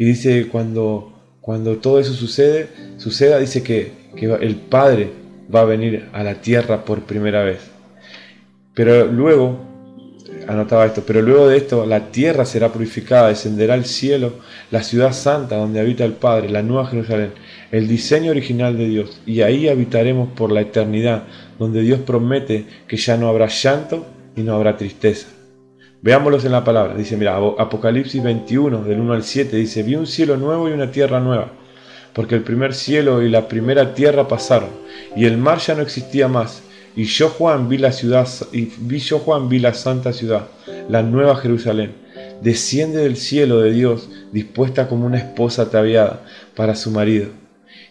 y 0.00 0.06
dice 0.06 0.48
cuando, 0.48 1.12
cuando 1.42 1.76
todo 1.76 2.00
eso 2.00 2.14
sucede, 2.14 2.68
suceda, 2.96 3.38
dice 3.38 3.62
que, 3.62 3.92
que 4.16 4.32
el 4.32 4.56
Padre 4.56 5.10
va 5.54 5.60
a 5.60 5.66
venir 5.66 6.08
a 6.14 6.24
la 6.24 6.40
tierra 6.40 6.86
por 6.86 7.02
primera 7.02 7.44
vez. 7.44 7.58
Pero 8.72 9.04
luego, 9.04 9.58
anotaba 10.48 10.86
esto, 10.86 11.02
pero 11.06 11.20
luego 11.20 11.48
de 11.48 11.58
esto 11.58 11.84
la 11.84 12.10
tierra 12.10 12.46
será 12.46 12.72
purificada, 12.72 13.28
descenderá 13.28 13.74
al 13.74 13.84
cielo, 13.84 14.36
la 14.70 14.82
ciudad 14.82 15.12
santa 15.12 15.56
donde 15.56 15.80
habita 15.80 16.06
el 16.06 16.14
Padre, 16.14 16.48
la 16.48 16.62
nueva 16.62 16.86
Jerusalén, 16.86 17.32
el 17.70 17.86
diseño 17.86 18.30
original 18.30 18.78
de 18.78 18.88
Dios, 18.88 19.20
y 19.26 19.42
ahí 19.42 19.68
habitaremos 19.68 20.30
por 20.30 20.50
la 20.50 20.62
eternidad, 20.62 21.24
donde 21.58 21.82
Dios 21.82 22.00
promete 22.00 22.64
que 22.88 22.96
ya 22.96 23.18
no 23.18 23.28
habrá 23.28 23.48
llanto 23.48 24.06
y 24.34 24.40
no 24.40 24.54
habrá 24.54 24.78
tristeza. 24.78 25.28
Veámoslos 26.02 26.46
en 26.46 26.52
la 26.52 26.64
palabra. 26.64 26.94
Dice, 26.94 27.16
mira, 27.16 27.36
Apocalipsis 27.36 28.22
21, 28.22 28.84
del 28.84 29.00
1 29.00 29.12
al 29.12 29.22
7, 29.22 29.56
dice, 29.56 29.82
vi 29.82 29.96
un 29.96 30.06
cielo 30.06 30.36
nuevo 30.36 30.68
y 30.68 30.72
una 30.72 30.90
tierra 30.90 31.20
nueva, 31.20 31.52
porque 32.14 32.34
el 32.34 32.42
primer 32.42 32.74
cielo 32.74 33.22
y 33.22 33.28
la 33.28 33.48
primera 33.48 33.94
tierra 33.94 34.26
pasaron, 34.26 34.70
y 35.14 35.26
el 35.26 35.36
mar 35.36 35.58
ya 35.58 35.74
no 35.74 35.82
existía 35.82 36.28
más. 36.28 36.62
Y 36.96 37.04
yo 37.04 37.28
Juan 37.28 37.68
vi 37.68 37.78
la 37.78 37.92
ciudad, 37.92 38.26
y 38.52 38.72
vi 38.78 38.98
yo 38.98 39.18
Juan 39.18 39.48
vi 39.48 39.58
la 39.58 39.74
santa 39.74 40.12
ciudad, 40.12 40.48
la 40.88 41.02
nueva 41.02 41.36
Jerusalén, 41.36 41.94
desciende 42.40 43.02
del 43.02 43.16
cielo 43.16 43.60
de 43.60 43.70
Dios, 43.70 44.08
dispuesta 44.32 44.88
como 44.88 45.06
una 45.06 45.18
esposa 45.18 45.62
ataviada 45.62 46.22
para 46.56 46.74
su 46.74 46.90
marido. 46.90 47.39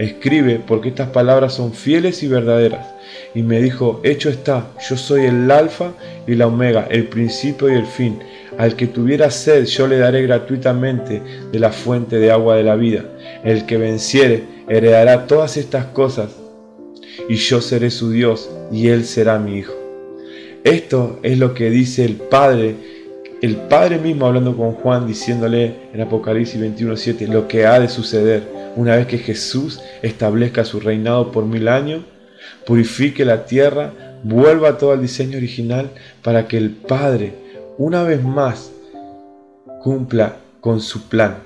escribe, 0.00 0.60
porque 0.66 0.88
estas 0.88 1.10
palabras 1.10 1.54
son 1.54 1.74
fieles 1.74 2.22
y 2.22 2.28
verdaderas. 2.28 2.86
Y 3.34 3.42
me 3.42 3.60
dijo, 3.60 4.00
hecho 4.02 4.30
está, 4.30 4.68
yo 4.88 4.96
soy 4.96 5.26
el 5.26 5.50
alfa 5.50 5.92
y 6.26 6.34
la 6.34 6.46
omega, 6.46 6.86
el 6.90 7.04
principio 7.04 7.70
y 7.70 7.74
el 7.74 7.86
fin. 7.86 8.18
Al 8.58 8.76
que 8.76 8.86
tuviera 8.86 9.30
sed, 9.30 9.66
yo 9.66 9.86
le 9.86 9.98
daré 9.98 10.22
gratuitamente 10.22 11.22
de 11.52 11.58
la 11.58 11.70
fuente 11.70 12.16
de 12.16 12.32
agua 12.32 12.56
de 12.56 12.62
la 12.62 12.76
vida. 12.76 13.04
El 13.44 13.66
que 13.66 13.76
venciere, 13.76 14.44
heredará 14.68 15.26
todas 15.26 15.56
estas 15.56 15.86
cosas, 15.86 16.30
y 17.28 17.36
yo 17.36 17.60
seré 17.60 17.90
su 17.90 18.10
Dios, 18.10 18.50
y 18.72 18.88
él 18.88 19.04
será 19.04 19.38
mi 19.38 19.58
hijo. 19.58 19.74
Esto 20.64 21.20
es 21.22 21.38
lo 21.38 21.54
que 21.54 21.70
dice 21.70 22.04
el 22.04 22.16
Padre, 22.16 22.74
el 23.42 23.56
Padre 23.56 23.98
mismo 23.98 24.26
hablando 24.26 24.56
con 24.56 24.72
Juan, 24.72 25.06
diciéndole 25.06 25.74
en 25.92 26.00
Apocalipsis 26.00 26.60
21.7 26.60 27.26
lo 27.28 27.48
que 27.48 27.66
ha 27.66 27.78
de 27.80 27.88
suceder 27.88 28.59
una 28.76 28.96
vez 28.96 29.06
que 29.06 29.18
Jesús 29.18 29.80
establezca 30.02 30.64
su 30.64 30.80
reinado 30.80 31.32
por 31.32 31.44
mil 31.44 31.68
años, 31.68 32.02
purifique 32.66 33.24
la 33.24 33.44
tierra, 33.44 33.92
vuelva 34.22 34.78
todo 34.78 34.92
al 34.92 35.02
diseño 35.02 35.38
original 35.38 35.90
para 36.22 36.46
que 36.46 36.56
el 36.56 36.70
Padre 36.70 37.34
una 37.78 38.02
vez 38.02 38.22
más 38.22 38.72
cumpla 39.82 40.36
con 40.60 40.80
su 40.80 41.08
plan. 41.08 41.38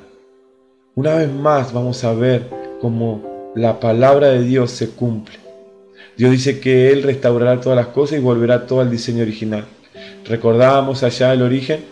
Una 0.95 1.14
vez 1.14 1.33
más 1.33 1.73
vamos 1.73 2.04
a 2.04 2.12
ver 2.12 2.49
cómo 2.81 3.52
la 3.54 3.81
palabra 3.81 4.28
de 4.28 4.43
Dios 4.43 4.71
se 4.71 4.90
cumple. 4.90 5.37
Dios 6.16 6.33
dice 6.33 6.61
que 6.61 6.93
Él 6.93 7.02
restaurará 7.02 7.61
todas 7.61 7.76
las 7.76 7.88
cosas 7.88 8.19
y 8.19 8.23
volverá 8.23 8.66
todo 8.66 8.81
al 8.81 8.90
diseño 8.90 9.23
original. 9.23 9.64
Recordábamos 10.25 11.02
allá 11.02 11.33
el 11.33 11.43
origen. 11.43 11.85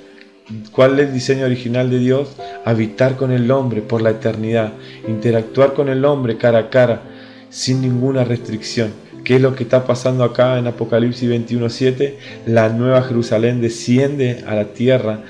¿Cuál 0.72 0.98
es 0.98 1.08
el 1.08 1.14
diseño 1.14 1.44
original 1.44 1.90
de 1.90 1.98
Dios? 1.98 2.36
Habitar 2.64 3.16
con 3.16 3.32
el 3.32 3.50
hombre 3.50 3.82
por 3.82 4.02
la 4.02 4.10
eternidad, 4.10 4.72
interactuar 5.08 5.74
con 5.74 5.88
el 5.88 6.04
hombre 6.04 6.36
cara 6.36 6.58
a 6.58 6.70
cara, 6.70 7.02
sin 7.50 7.82
ninguna 7.82 8.24
restricción. 8.24 8.90
¿Qué 9.24 9.36
es 9.36 9.42
lo 9.42 9.54
que 9.54 9.62
está 9.62 9.86
pasando 9.86 10.24
acá 10.24 10.58
en 10.58 10.66
Apocalipsis 10.66 11.30
21.7? 11.30 12.14
La 12.46 12.70
nueva 12.70 13.02
Jerusalén 13.02 13.60
desciende 13.60 14.42
a 14.46 14.54
la 14.54 14.72
tierra 14.72 15.20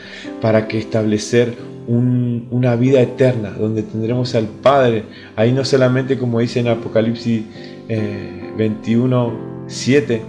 para 0.41 0.67
que 0.67 0.79
establecer 0.79 1.55
una 1.87 2.77
vida 2.77 3.01
eterna, 3.01 3.51
donde 3.51 3.83
tendremos 3.83 4.35
al 4.35 4.47
Padre. 4.47 5.05
Ahí 5.37 5.53
no 5.53 5.65
solamente 5.65 6.17
como 6.19 6.41
dice 6.41 6.61
en 6.61 6.69
Apocalipsis 6.69 7.43
eh, 7.89 8.53
21, 8.57 9.65
7, 9.67 10.23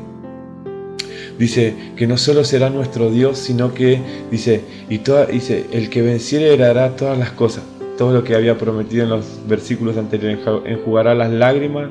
dice 1.44 1.74
que 1.96 2.08
no 2.08 2.18
solo 2.18 2.44
será 2.44 2.70
nuestro 2.70 3.12
Dios, 3.12 3.38
sino 3.38 3.74
que 3.74 4.02
dice, 4.32 4.62
y 4.90 5.00
toda, 5.00 5.26
dice, 5.26 5.66
el 5.72 5.90
que 5.90 6.02
venciere 6.02 6.54
heredará 6.54 6.96
todas 6.96 7.18
las 7.18 7.32
cosas, 7.32 7.64
todo 7.98 8.14
lo 8.14 8.24
que 8.24 8.36
había 8.36 8.58
prometido 8.58 9.04
en 9.04 9.10
los 9.10 9.26
versículos 9.48 9.98
anteriores, 9.98 10.40
enjugará 10.66 11.14
las 11.14 11.32
lágrimas, 11.32 11.90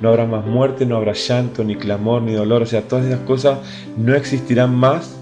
no 0.00 0.08
habrá 0.08 0.26
más 0.26 0.46
muerte, 0.46 0.86
no 0.86 0.96
habrá 0.96 1.12
llanto, 1.12 1.64
ni 1.64 1.76
clamor, 1.76 2.22
ni 2.22 2.32
dolor, 2.32 2.62
o 2.62 2.66
sea, 2.66 2.82
todas 2.82 3.06
esas 3.06 3.20
cosas 3.20 3.58
no 3.96 4.14
existirán 4.14 4.74
más. 4.74 5.16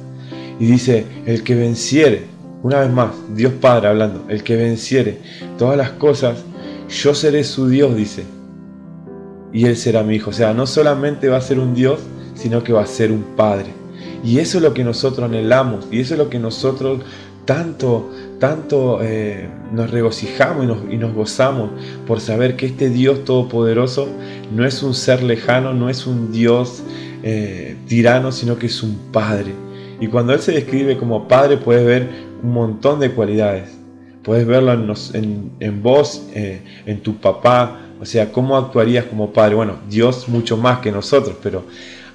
Y 0.60 0.66
dice, 0.66 1.06
el 1.26 1.42
que 1.42 1.54
venciere, 1.54 2.22
una 2.62 2.80
vez 2.80 2.90
más, 2.90 3.10
Dios 3.34 3.52
Padre 3.54 3.88
hablando, 3.88 4.24
el 4.28 4.42
que 4.44 4.56
venciere 4.56 5.18
todas 5.58 5.76
las 5.76 5.90
cosas, 5.90 6.44
yo 6.88 7.14
seré 7.14 7.42
su 7.42 7.68
Dios, 7.68 7.96
dice, 7.96 8.24
y 9.52 9.66
Él 9.66 9.76
será 9.76 10.02
mi 10.02 10.16
hijo. 10.16 10.30
O 10.30 10.32
sea, 10.32 10.54
no 10.54 10.66
solamente 10.66 11.28
va 11.28 11.38
a 11.38 11.40
ser 11.40 11.58
un 11.58 11.74
Dios, 11.74 12.00
sino 12.42 12.64
que 12.64 12.72
va 12.72 12.82
a 12.82 12.86
ser 12.86 13.12
un 13.12 13.22
Padre. 13.36 13.70
Y 14.24 14.38
eso 14.38 14.58
es 14.58 14.64
lo 14.64 14.74
que 14.74 14.82
nosotros 14.82 15.28
anhelamos 15.28 15.86
y 15.90 16.00
eso 16.00 16.14
es 16.14 16.18
lo 16.18 16.28
que 16.28 16.38
nosotros 16.38 17.00
tanto, 17.44 18.10
tanto 18.38 19.00
eh, 19.02 19.48
nos 19.72 19.90
regocijamos 19.90 20.78
y 20.90 20.96
nos, 20.96 21.14
gozamos 21.14 21.70
por 22.06 22.20
saber 22.20 22.56
que 22.56 22.66
este 22.66 22.88
Dios 22.90 23.24
todopoderoso 23.24 24.08
no 24.54 24.64
es 24.64 24.82
un 24.82 24.94
ser 24.94 25.22
lejano, 25.22 25.72
no 25.72 25.88
es 25.88 26.06
un 26.06 26.32
Dios 26.32 26.82
eh, 27.22 27.76
tirano, 27.86 28.32
sino 28.32 28.58
que 28.58 28.66
es 28.66 28.82
un 28.82 28.96
Padre. 29.12 29.52
Y 30.00 30.08
cuando 30.08 30.32
Él 30.32 30.40
se 30.40 30.52
describe 30.52 30.98
como 30.98 31.28
Padre 31.28 31.56
puedes 31.56 31.84
ver 31.84 32.08
un 32.42 32.52
montón 32.52 32.98
de 32.98 33.12
cualidades. 33.12 33.70
Puedes 34.24 34.46
verlo 34.46 34.72
en, 34.72 35.52
en, 35.58 35.82
vos, 35.82 36.28
eh, 36.32 36.62
en 36.86 37.00
tu 37.00 37.16
papá, 37.16 37.80
o 38.02 38.04
sea, 38.04 38.32
¿cómo 38.32 38.56
actuarías 38.56 39.04
como 39.04 39.32
padre? 39.32 39.54
Bueno, 39.54 39.76
Dios 39.88 40.28
mucho 40.28 40.56
más 40.56 40.80
que 40.80 40.90
nosotros, 40.90 41.36
pero 41.40 41.62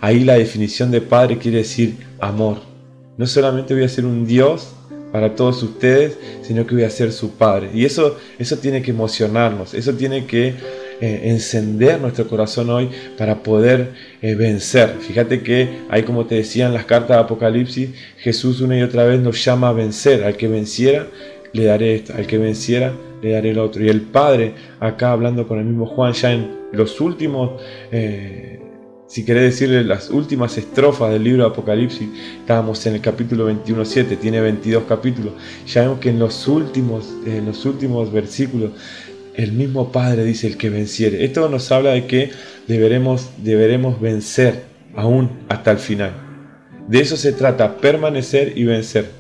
ahí 0.02 0.24
la 0.24 0.36
definición 0.36 0.92
de 0.92 1.02
padre 1.02 1.38
quiere 1.38 1.60
decir 1.60 1.96
amor. 2.20 2.58
No 3.18 3.26
solamente 3.26 3.74
voy 3.74 3.84
a 3.84 3.90
ser 3.90 4.06
un 4.06 4.26
Dios 4.26 4.74
para 5.12 5.36
todos 5.36 5.64
ustedes, 5.64 6.18
sino 6.42 6.66
que 6.68 6.76
voy 6.76 6.84
a 6.84 6.90
ser 6.90 7.12
su 7.12 7.32
padre. 7.32 7.70
Y 7.74 7.86
eso, 7.86 8.18
eso 8.38 8.58
tiene 8.58 8.82
que 8.82 8.92
emocionarnos, 8.92 9.74
eso 9.74 9.94
tiene 9.94 10.26
que 10.26 10.54
eh, 11.00 11.22
encender 11.26 12.02
nuestro 12.02 12.28
corazón 12.28 12.70
hoy 12.70 12.90
para 13.18 13.44
poder 13.44 13.94
eh, 14.22 14.36
vencer. 14.36 14.96
Fíjate 15.00 15.42
que 15.42 15.70
ahí 15.90 16.04
como 16.04 16.26
te 16.26 16.36
decía 16.36 16.66
en 16.66 16.74
las 16.74 16.86
cartas 16.86 17.18
de 17.18 17.24
Apocalipsis, 17.24 17.90
Jesús 18.18 18.62
una 18.62 18.78
y 18.78 18.82
otra 18.82 19.04
vez 19.04 19.20
nos 19.20 19.44
llama 19.44 19.70
a 19.70 19.74
vencer. 19.74 20.24
Al 20.24 20.36
que 20.36 20.48
venciera, 20.48 21.08
le 21.54 21.66
daré 21.66 21.96
esto. 21.96 22.14
Al 22.16 22.26
que 22.26 22.38
venciera, 22.38 22.94
le 23.22 23.32
daré 23.32 23.52
el 23.52 23.60
otro. 23.60 23.84
Y 23.84 23.90
el 23.90 24.02
Padre, 24.02 24.54
acá 24.80 25.12
hablando 25.12 25.48
con 25.48 25.60
el 25.60 25.66
mismo 25.66 25.86
Juan, 25.86 26.14
ya 26.14 26.34
en 26.34 26.58
los 26.72 27.00
últimos, 27.00 27.62
eh, 27.92 28.60
si 29.08 29.26
querés 29.26 29.54
decirle 29.54 29.84
las 29.84 30.10
últimas 30.10 30.58
estrofas 30.58 31.12
del 31.12 31.24
libro 31.24 31.44
de 31.44 31.50
Apocalipsis, 31.50 32.10
estábamos 32.40 32.86
en 32.86 32.96
el 32.96 33.02
capítulo 33.02 33.50
21.7, 33.50 34.18
tiene 34.20 34.42
22 34.42 34.84
capítulos, 34.84 35.34
ya 35.66 35.82
vemos 35.82 36.00
que 36.00 36.10
en 36.10 36.20
los 36.20 36.48
últimos, 36.48 37.14
en 37.26 37.46
los 37.46 37.66
últimos 37.66 38.12
versículos, 38.12 38.72
el 39.36 39.52
mismo 39.54 39.92
Padre 39.92 40.24
dice 40.24 40.48
el 40.48 40.58
que 40.58 40.70
venciere. 40.70 41.24
Esto 41.24 41.48
nos 41.48 41.72
habla 41.72 41.92
de 41.92 42.08
que 42.08 42.32
deberemos, 42.68 43.30
deberemos 43.38 44.02
vencer 44.02 44.64
aún 44.96 45.30
hasta 45.48 45.72
el 45.72 45.78
final. 45.78 46.12
De 46.88 47.00
eso 47.00 47.18
se 47.18 47.34
trata, 47.34 47.78
permanecer 47.78 48.58
y 48.58 48.64
vencer. 48.64 49.12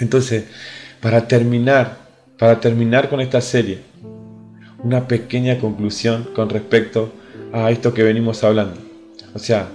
Entonces, 0.00 0.44
para 1.00 1.28
terminar 1.28 2.02
para 2.42 2.58
terminar 2.58 3.08
con 3.08 3.20
esta 3.20 3.40
serie, 3.40 3.78
una 4.82 5.06
pequeña 5.06 5.60
conclusión 5.60 6.28
con 6.34 6.50
respecto 6.50 7.12
a 7.20 7.21
esto 7.70 7.94
que 7.94 8.02
venimos 8.02 8.44
hablando. 8.44 8.80
O 9.34 9.38
sea, 9.38 9.68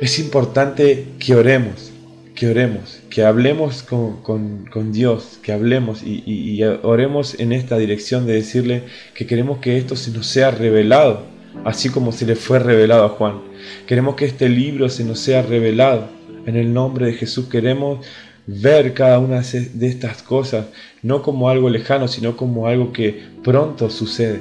es 0.00 0.18
importante 0.18 1.06
que 1.18 1.34
oremos, 1.34 1.92
que 2.34 2.48
oremos, 2.48 3.00
que 3.10 3.24
hablemos 3.24 3.82
con, 3.82 4.92
Dios, 4.92 5.38
que 5.42 5.52
hablemos 5.52 6.02
y, 6.02 6.22
y, 6.26 6.62
oremos 6.62 7.38
en 7.40 7.52
esta 7.52 7.78
dirección 7.78 8.26
de 8.26 8.34
decirle 8.34 8.84
que 9.14 9.26
queremos 9.26 9.58
que 9.58 9.76
esto 9.76 9.96
se 9.96 10.10
nos 10.10 10.26
sea 10.26 10.50
revelado, 10.50 11.26
así 11.64 11.88
como 11.88 12.12
se 12.12 12.26
le 12.26 12.36
fue 12.36 12.58
revelado 12.58 13.04
a 13.04 13.08
Juan. 13.10 13.40
Queremos 13.86 14.14
que 14.14 14.26
este 14.26 14.48
libro 14.48 14.88
se 14.88 15.04
nos 15.04 15.18
sea 15.18 15.42
revelado. 15.42 16.08
En 16.46 16.56
el 16.56 16.72
nombre 16.72 17.06
de 17.06 17.14
Jesús 17.14 17.48
queremos 17.48 18.06
ver 18.46 18.94
cada 18.94 19.18
una 19.18 19.42
de 19.42 19.86
estas 19.86 20.22
cosas, 20.22 20.66
no 21.02 21.22
como 21.22 21.50
algo 21.50 21.68
lejano, 21.68 22.08
sino 22.08 22.36
como 22.36 22.66
algo 22.66 22.92
que 22.92 23.22
pronto 23.44 23.90
sucede, 23.90 24.40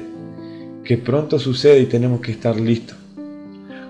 que 0.88 0.98
pronto 0.98 1.38
sucede 1.38 1.82
y 1.82 1.86
tenemos 1.88 2.22
que 2.22 2.32
estar 2.32 2.58
listos. 2.58 2.98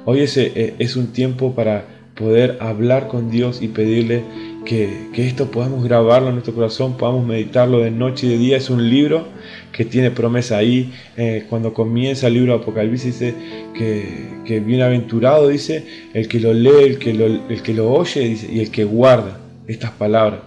Hoy 0.05 0.21
es, 0.21 0.35
eh, 0.35 0.73
es 0.79 0.95
un 0.95 1.13
tiempo 1.13 1.53
para 1.53 1.85
poder 2.15 2.57
hablar 2.59 3.07
con 3.07 3.29
Dios 3.29 3.61
y 3.61 3.67
pedirle 3.67 4.23
que, 4.65 5.11
esto 5.15 5.51
podamos 5.51 5.83
grabarlo 5.83 6.29
en 6.29 6.33
nuestro 6.33 6.55
corazón, 6.55 6.97
podamos 6.97 7.23
meditarlo 7.23 7.81
de 7.81 7.91
noche 7.91 8.25
y 8.25 8.29
de 8.31 8.37
día. 8.39 8.57
Es 8.57 8.71
un 8.71 8.89
libro 8.89 9.27
que 9.71 9.85
tiene 9.85 10.09
promesa 10.09 10.57
ahí. 10.57 10.91
Eh, 11.17 11.45
cuando 11.47 11.71
comienza 11.71 12.25
el 12.25 12.33
libro 12.33 12.53
de 12.53 12.63
Apocalipsis 12.63 13.19
dice 13.19 13.35
que, 13.75 14.41
que 14.43 14.59
bienaventurado 14.59 15.49
dice 15.49 15.85
el 16.15 16.27
que 16.27 16.39
lo 16.39 16.51
lee, 16.51 16.83
el 16.83 16.97
que 16.97 17.13
lo, 17.13 17.27
el 17.27 17.61
que 17.61 17.75
lo 17.75 17.91
oye 17.91 18.35
y 18.51 18.59
el 18.59 18.71
que 18.71 18.85
guarda 18.85 19.37
estas 19.67 19.91
palabras. 19.91 20.39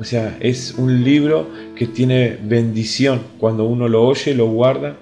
O 0.00 0.02
sea, 0.02 0.36
es 0.40 0.74
un 0.76 1.04
libro 1.04 1.48
que 1.76 1.86
tiene 1.86 2.38
bendición 2.42 3.20
cuando 3.38 3.66
uno 3.66 3.86
lo 3.86 4.02
oye, 4.02 4.34
lo 4.34 4.48
guarda 4.48 4.96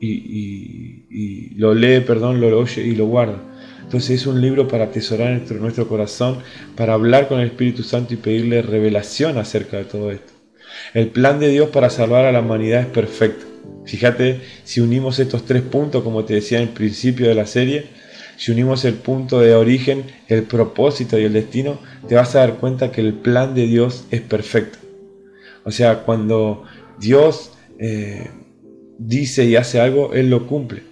y, 0.00 1.54
lo 1.56 1.74
lee, 1.74 2.00
perdón, 2.00 2.40
lo 2.40 2.56
oye 2.58 2.82
y 2.82 2.94
lo 2.94 3.06
guarda. 3.06 3.42
Entonces 3.82 4.20
es 4.20 4.26
un 4.26 4.40
libro 4.40 4.68
para 4.68 4.84
atesorar 4.84 5.40
nuestro, 5.50 5.88
corazón, 5.88 6.38
para 6.76 6.94
hablar 6.94 7.26
con 7.28 7.40
el 7.40 7.46
Espíritu 7.46 7.82
Santo 7.82 8.14
y 8.14 8.18
pedirle 8.18 8.62
revelación 8.62 9.38
acerca 9.38 9.78
de 9.78 9.84
todo 9.84 10.10
esto. 10.10 10.32
El 10.94 11.08
plan 11.08 11.40
de 11.40 11.48
Dios 11.48 11.70
para 11.70 11.90
salvar 11.90 12.24
a 12.26 12.32
la 12.32 12.40
humanidad 12.40 12.82
es 12.82 12.86
perfecto. 12.86 13.46
Fíjate, 13.86 14.40
si 14.64 14.80
unimos 14.80 15.18
estos 15.18 15.46
tres 15.46 15.62
puntos, 15.62 16.02
como 16.04 16.24
te 16.24 16.34
decía 16.34 16.58
en 16.58 16.68
el 16.68 16.74
principio 16.74 17.28
de 17.28 17.34
la 17.34 17.46
serie, 17.46 17.86
si 18.36 18.52
unimos 18.52 18.84
el 18.84 18.94
punto 18.94 19.40
de 19.40 19.54
origen, 19.54 20.04
el 20.28 20.44
propósito 20.44 21.18
y 21.18 21.24
el 21.24 21.32
destino, 21.32 21.80
te 22.06 22.14
vas 22.14 22.34
a 22.36 22.40
dar 22.40 22.56
cuenta 22.56 22.92
que 22.92 23.00
el 23.00 23.14
plan 23.14 23.54
de 23.54 23.66
Dios 23.66 24.04
es 24.10 24.20
perfecto. 24.20 24.78
O 25.64 25.70
sea, 25.70 26.00
cuando 26.00 26.64
Dios 27.00 27.52
eh, 27.78 28.30
dice 28.98 29.44
y 29.44 29.56
hace 29.56 29.80
algo, 29.80 30.14
Él 30.14 30.30
lo 30.30 30.46
cumple. 30.46 30.82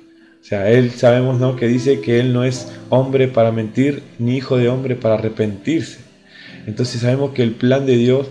O 0.40 0.44
sea, 0.44 0.70
Él 0.70 0.92
sabemos 0.92 1.40
¿no? 1.40 1.56
que 1.56 1.66
dice 1.66 2.00
que 2.00 2.20
Él 2.20 2.32
no 2.32 2.44
es 2.44 2.72
hombre 2.88 3.28
para 3.28 3.52
mentir, 3.52 4.02
ni 4.18 4.36
hijo 4.36 4.56
de 4.56 4.68
hombre 4.68 4.94
para 4.94 5.14
arrepentirse. 5.14 5.98
Entonces 6.66 7.00
sabemos 7.00 7.32
que 7.32 7.42
el 7.42 7.52
plan 7.52 7.86
de 7.86 7.96
Dios 7.96 8.28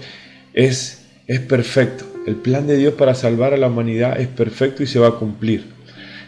es, 0.53 1.05
es 1.27 1.39
perfecto. 1.41 2.05
El 2.25 2.35
plan 2.35 2.65
de 2.67 2.77
Dios 2.77 2.95
para 2.95 3.13
salvar 3.13 3.53
a 3.53 3.57
la 3.57 3.67
humanidad 3.67 4.19
es 4.19 4.27
perfecto 4.27 4.81
y 4.81 4.87
se 4.87 4.99
va 4.99 5.09
a 5.09 5.15
cumplir 5.15 5.75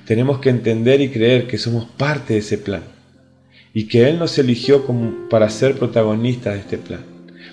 tenemos 0.08 0.40
que 0.40 0.50
entender 0.50 1.02
y 1.02 1.10
creer 1.10 1.48
que 1.48 1.58
somos 1.58 1.86
parte 1.86 2.34
de 2.34 2.40
ese 2.40 2.58
plan 2.58 2.82
y 3.74 3.90
que 3.90 4.08
Él 4.10 4.18
nos 4.18 4.40
eligió 4.40 4.86
como 4.86 5.28
para 5.30 5.50
ser 5.50 5.76
protagonistas 5.76 6.54
de 6.54 6.60
este 6.62 6.78
plan. 6.78 7.02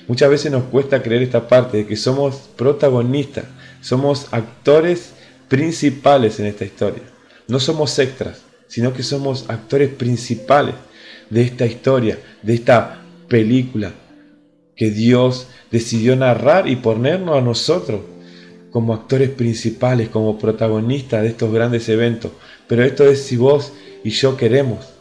Muchas 0.07 0.31
veces 0.31 0.53
nos 0.53 0.63
cuesta 0.65 1.03
creer 1.03 1.23
esta 1.23 1.49
parte 1.49 1.79
de 1.79 1.87
que 1.87 1.97
somos 1.97 2.49
protagonistas, 2.57 3.47
somos 3.81 4.29
actores 4.31 5.15
principales 5.49 6.41
en 6.41 6.47
esta 6.47 6.65
historia. 6.65 7.03
No 7.49 7.61
somos 7.61 7.99
extras, 7.99 8.43
sino 8.69 8.93
que 8.93 9.03
somos 9.03 9.49
actores 9.49 9.91
principales 9.91 10.75
de 11.31 11.43
esta 11.43 11.67
historia, 11.67 12.19
de 12.43 12.55
esta 12.55 13.03
película 13.29 13.93
que 14.77 14.91
Dios 14.91 15.49
decidió 15.71 16.17
narrar 16.17 16.69
y 16.69 16.77
ponernos 16.77 17.37
a 17.37 17.41
nosotros 17.41 18.01
como 18.71 18.93
actores 18.93 19.31
principales, 19.31 20.09
como 20.09 20.39
protagonistas 20.39 21.23
de 21.23 21.29
estos 21.29 21.53
grandes 21.53 21.89
eventos. 21.89 22.33
Pero 22.67 22.83
esto 22.83 23.05
es 23.09 23.23
si 23.23 23.37
vos 23.37 23.73
y 24.03 24.11
yo 24.11 24.37
queremos. 24.37 24.95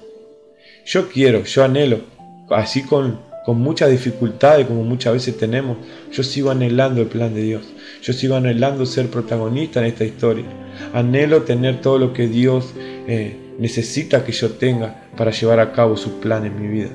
Yo 0.86 1.10
quiero, 1.10 1.44
yo 1.44 1.63
anhelo, 1.63 2.02
así 2.50 2.84
con, 2.84 3.20
con 3.45 3.60
muchas 3.60 3.91
dificultades 3.91 4.67
como 4.67 4.84
muchas 4.84 5.13
veces 5.13 5.38
tenemos, 5.38 5.77
yo 6.12 6.23
sigo 6.23 6.51
anhelando 6.51 7.01
el 7.01 7.08
plan 7.08 7.34
de 7.34 7.41
Dios. 7.41 7.63
Yo 8.01 8.13
sigo 8.13 8.36
anhelando 8.36 8.86
ser 8.86 9.08
protagonista 9.08 9.79
en 9.79 9.88
esta 9.88 10.06
historia. 10.06 10.45
Anhelo 10.93 11.43
tener 11.43 11.82
todo 11.82 11.97
lo 11.97 12.13
que 12.13 12.27
Dios 12.27 12.73
eh, 13.08 13.38
necesita 13.60 14.23
que 14.23 14.32
yo 14.32 14.51
tenga 14.51 15.10
para 15.17 15.32
llevar 15.32 15.60
a 15.60 15.71
cabo 15.71 15.97
su 15.97 16.19
plan 16.19 16.45
en 16.45 16.62
mi 16.62 16.67
vida. 16.67 16.89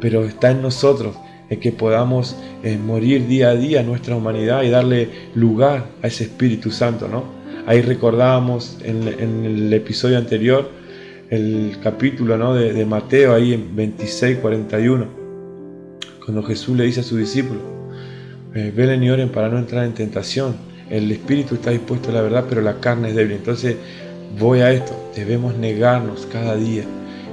Pero 0.00 0.24
está 0.24 0.50
en 0.50 0.62
nosotros 0.62 1.16
que 1.60 1.72
podamos 1.72 2.36
eh, 2.62 2.78
morir 2.78 3.26
día 3.26 3.50
a 3.50 3.54
día 3.54 3.82
nuestra 3.82 4.16
humanidad 4.16 4.62
y 4.62 4.70
darle 4.70 5.08
lugar 5.34 5.86
a 6.02 6.06
ese 6.06 6.24
Espíritu 6.24 6.70
Santo, 6.70 7.08
¿no? 7.08 7.24
Ahí 7.66 7.80
recordábamos 7.80 8.78
en, 8.82 9.06
el 9.06 9.72
episodio 9.72 10.18
anterior 10.18 10.68
el 11.30 11.76
capítulo 11.82 12.36
¿no? 12.36 12.54
de, 12.54 12.84
Mateo, 12.84 13.34
ahí 13.34 13.54
en 13.54 13.74
26, 13.74 14.38
41, 14.38 15.21
cuando 16.24 16.42
Jesús 16.42 16.76
le 16.76 16.84
dice 16.84 17.00
a 17.00 17.02
sus 17.02 17.18
discípulos, 17.18 17.62
eh, 18.54 18.72
velen 18.74 19.02
y 19.02 19.10
oren 19.10 19.30
para 19.30 19.48
no 19.48 19.58
entrar 19.58 19.84
en 19.84 19.94
tentación. 19.94 20.56
El 20.90 21.10
espíritu 21.10 21.54
está 21.54 21.70
dispuesto 21.70 22.10
a 22.10 22.12
la 22.12 22.22
verdad, 22.22 22.46
pero 22.48 22.60
la 22.60 22.80
carne 22.80 23.08
es 23.08 23.14
débil. 23.14 23.32
Entonces, 23.32 23.76
voy 24.38 24.60
a 24.60 24.70
esto, 24.72 24.94
debemos 25.14 25.56
negarnos 25.56 26.26
cada 26.26 26.56
día 26.56 26.84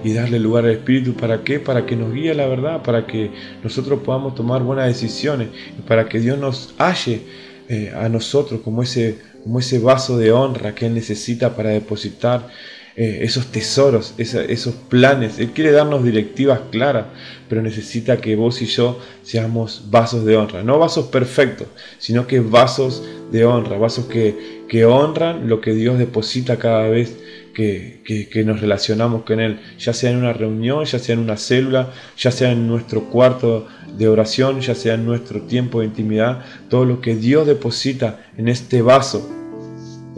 y 0.04 0.14
darle 0.14 0.40
lugar 0.40 0.66
al 0.66 0.72
Espíritu. 0.72 1.14
¿Para 1.14 1.44
qué? 1.44 1.60
Para 1.60 1.86
que 1.86 1.96
nos 1.96 2.14
guíe 2.14 2.34
la 2.34 2.48
verdad, 2.48 2.82
para 2.84 3.06
que 3.06 3.32
nosotros 3.64 4.00
podamos 4.04 4.36
tomar 4.36 4.64
buenas 4.64 4.88
decisiones, 4.88 5.50
para 5.88 6.08
que 6.08 6.20
Dios 6.20 6.38
nos 6.38 6.74
halle 6.78 7.22
eh, 7.68 7.92
a 7.96 8.10
nosotros 8.10 8.62
como 8.62 8.84
ese, 8.84 9.20
como 9.44 9.60
ese 9.60 9.80
vaso 9.80 10.18
de 10.18 10.32
honra 10.32 10.74
que 10.74 10.86
Él 10.88 10.94
necesita 10.94 11.56
para 11.56 11.70
depositar 11.70 12.48
eh, 13.02 13.20
esos 13.24 13.46
tesoros, 13.48 14.14
esos 14.18 14.74
planes. 14.90 15.40
Él 15.40 15.52
quiere 15.52 15.72
darnos 15.72 16.04
directivas 16.04 16.60
claras, 16.70 17.06
pero 17.48 17.62
necesita 17.62 18.18
que 18.18 18.36
vos 18.36 18.62
y 18.62 18.66
yo 18.66 19.00
seamos 19.24 19.86
vasos 19.90 20.26
de 20.26 20.36
honra. 20.36 20.64
No 20.64 20.78
vasos 20.80 21.08
perfectos, 21.08 21.70
sino 21.98 22.28
que 22.28 22.42
vasos 22.42 23.02
de 23.32 23.46
honra, 23.46 23.78
vasos 23.78 24.08
que, 24.08 24.66
que 24.68 24.84
honran 24.84 25.48
lo 25.48 25.62
que 25.62 25.74
Dios 25.74 25.98
deposita 25.98 26.60
cada 26.60 26.90
vez 26.90 27.16
que, 27.54 28.44
nos 28.46 28.60
relacionamos 28.60 29.24
con 29.24 29.40
Él, 29.40 29.62
ya 29.78 29.94
sea 29.94 30.12
en 30.12 30.18
una 30.18 30.34
reunión, 30.34 30.84
ya 30.84 31.00
sea 31.00 31.14
en 31.14 31.20
una 31.20 31.38
célula, 31.38 31.94
ya 32.18 32.32
sea 32.32 32.52
en 32.52 32.68
nuestro 32.68 33.06
cuarto 33.06 33.66
de 33.98 34.10
oración, 34.10 34.60
ya 34.60 34.76
sea 34.76 34.96
en 34.96 35.06
nuestro 35.06 35.44
tiempo 35.44 35.80
de 35.80 35.86
intimidad, 35.86 36.44
todo 36.70 36.84
lo 36.84 37.00
que 37.00 37.16
Dios 37.16 37.48
deposita 37.48 38.26
en 38.38 38.50
este 38.50 38.82
vaso, 38.82 39.26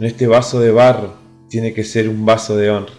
en 0.00 0.04
este 0.04 0.26
vaso 0.26 0.58
de 0.58 0.72
barro, 0.72 1.21
tiene 1.52 1.74
que 1.74 1.84
ser 1.84 2.08
un 2.08 2.24
vaso 2.24 2.56
de 2.56 2.70
honra. 2.70 2.94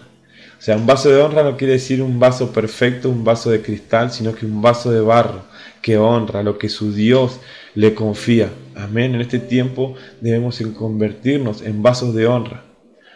O 0.56 0.62
sea, 0.62 0.76
un 0.76 0.86
vaso 0.86 1.10
de 1.10 1.20
honra 1.20 1.42
no 1.42 1.56
quiere 1.56 1.72
decir 1.72 2.00
un 2.00 2.20
vaso 2.20 2.52
perfecto, 2.52 3.10
un 3.10 3.24
vaso 3.24 3.50
de 3.50 3.60
cristal, 3.60 4.12
sino 4.12 4.32
que 4.32 4.46
un 4.46 4.62
vaso 4.62 4.92
de 4.92 5.00
barro 5.00 5.42
que 5.82 5.98
honra 5.98 6.44
lo 6.44 6.56
que 6.56 6.68
su 6.68 6.94
Dios 6.94 7.40
le 7.74 7.94
confía. 7.94 8.50
Amén. 8.76 9.16
En 9.16 9.20
este 9.22 9.40
tiempo 9.40 9.96
debemos 10.20 10.62
convertirnos 10.78 11.62
en 11.62 11.82
vasos 11.82 12.14
de 12.14 12.28
honra 12.28 12.62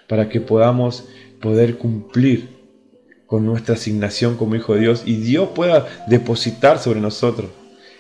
para 0.08 0.28
que 0.28 0.40
podamos 0.40 1.04
poder 1.40 1.78
cumplir 1.78 2.48
con 3.26 3.46
nuestra 3.46 3.76
asignación 3.76 4.36
como 4.36 4.56
hijo 4.56 4.74
de 4.74 4.80
Dios 4.80 5.04
y 5.06 5.18
Dios 5.18 5.50
pueda 5.54 5.86
depositar 6.08 6.80
sobre 6.80 7.00
nosotros 7.00 7.48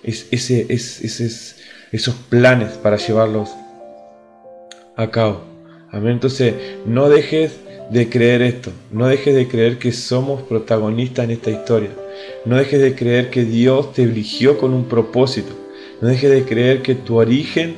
ese, 0.02 0.66
esos 0.68 2.14
planes 2.28 2.72
para 2.72 2.96
llevarlos 2.96 3.50
a 4.96 5.08
cabo. 5.08 5.47
Amén. 5.90 6.12
Entonces, 6.12 6.54
no 6.86 7.08
dejes 7.08 7.58
de 7.90 8.08
creer 8.08 8.42
esto. 8.42 8.70
No 8.92 9.06
dejes 9.06 9.34
de 9.34 9.48
creer 9.48 9.78
que 9.78 9.92
somos 9.92 10.42
protagonistas 10.42 11.24
en 11.24 11.30
esta 11.32 11.50
historia. 11.50 11.90
No 12.44 12.56
dejes 12.56 12.80
de 12.80 12.94
creer 12.94 13.30
que 13.30 13.44
Dios 13.44 13.92
te 13.92 14.02
eligió 14.02 14.58
con 14.58 14.74
un 14.74 14.84
propósito. 14.84 15.52
No 16.00 16.08
dejes 16.08 16.30
de 16.30 16.44
creer 16.44 16.82
que 16.82 16.94
tu 16.94 17.16
origen, 17.16 17.76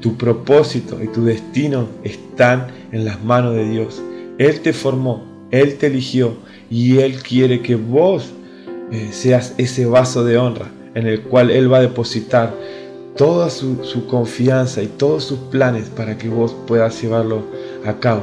tu 0.00 0.16
propósito 0.16 1.02
y 1.02 1.08
tu 1.08 1.24
destino 1.24 1.88
están 2.04 2.68
en 2.92 3.04
las 3.04 3.22
manos 3.22 3.54
de 3.54 3.68
Dios. 3.68 4.02
Él 4.38 4.60
te 4.60 4.72
formó, 4.72 5.24
Él 5.50 5.76
te 5.76 5.86
eligió 5.86 6.34
y 6.70 6.98
Él 6.98 7.22
quiere 7.22 7.60
que 7.60 7.76
vos 7.76 8.30
eh, 8.92 9.08
seas 9.12 9.54
ese 9.58 9.86
vaso 9.86 10.24
de 10.24 10.38
honra 10.38 10.70
en 10.94 11.06
el 11.06 11.22
cual 11.22 11.50
Él 11.50 11.72
va 11.72 11.78
a 11.78 11.82
depositar 11.82 12.54
toda 13.18 13.50
su, 13.50 14.06
confianza 14.08 14.80
y 14.80 14.86
todos 14.86 15.24
sus 15.24 15.40
planes 15.50 15.90
para 15.90 16.16
que 16.16 16.28
vos 16.28 16.56
puedas 16.68 17.02
llevarlo 17.02 17.42
a 17.84 17.98
cabo. 17.98 18.22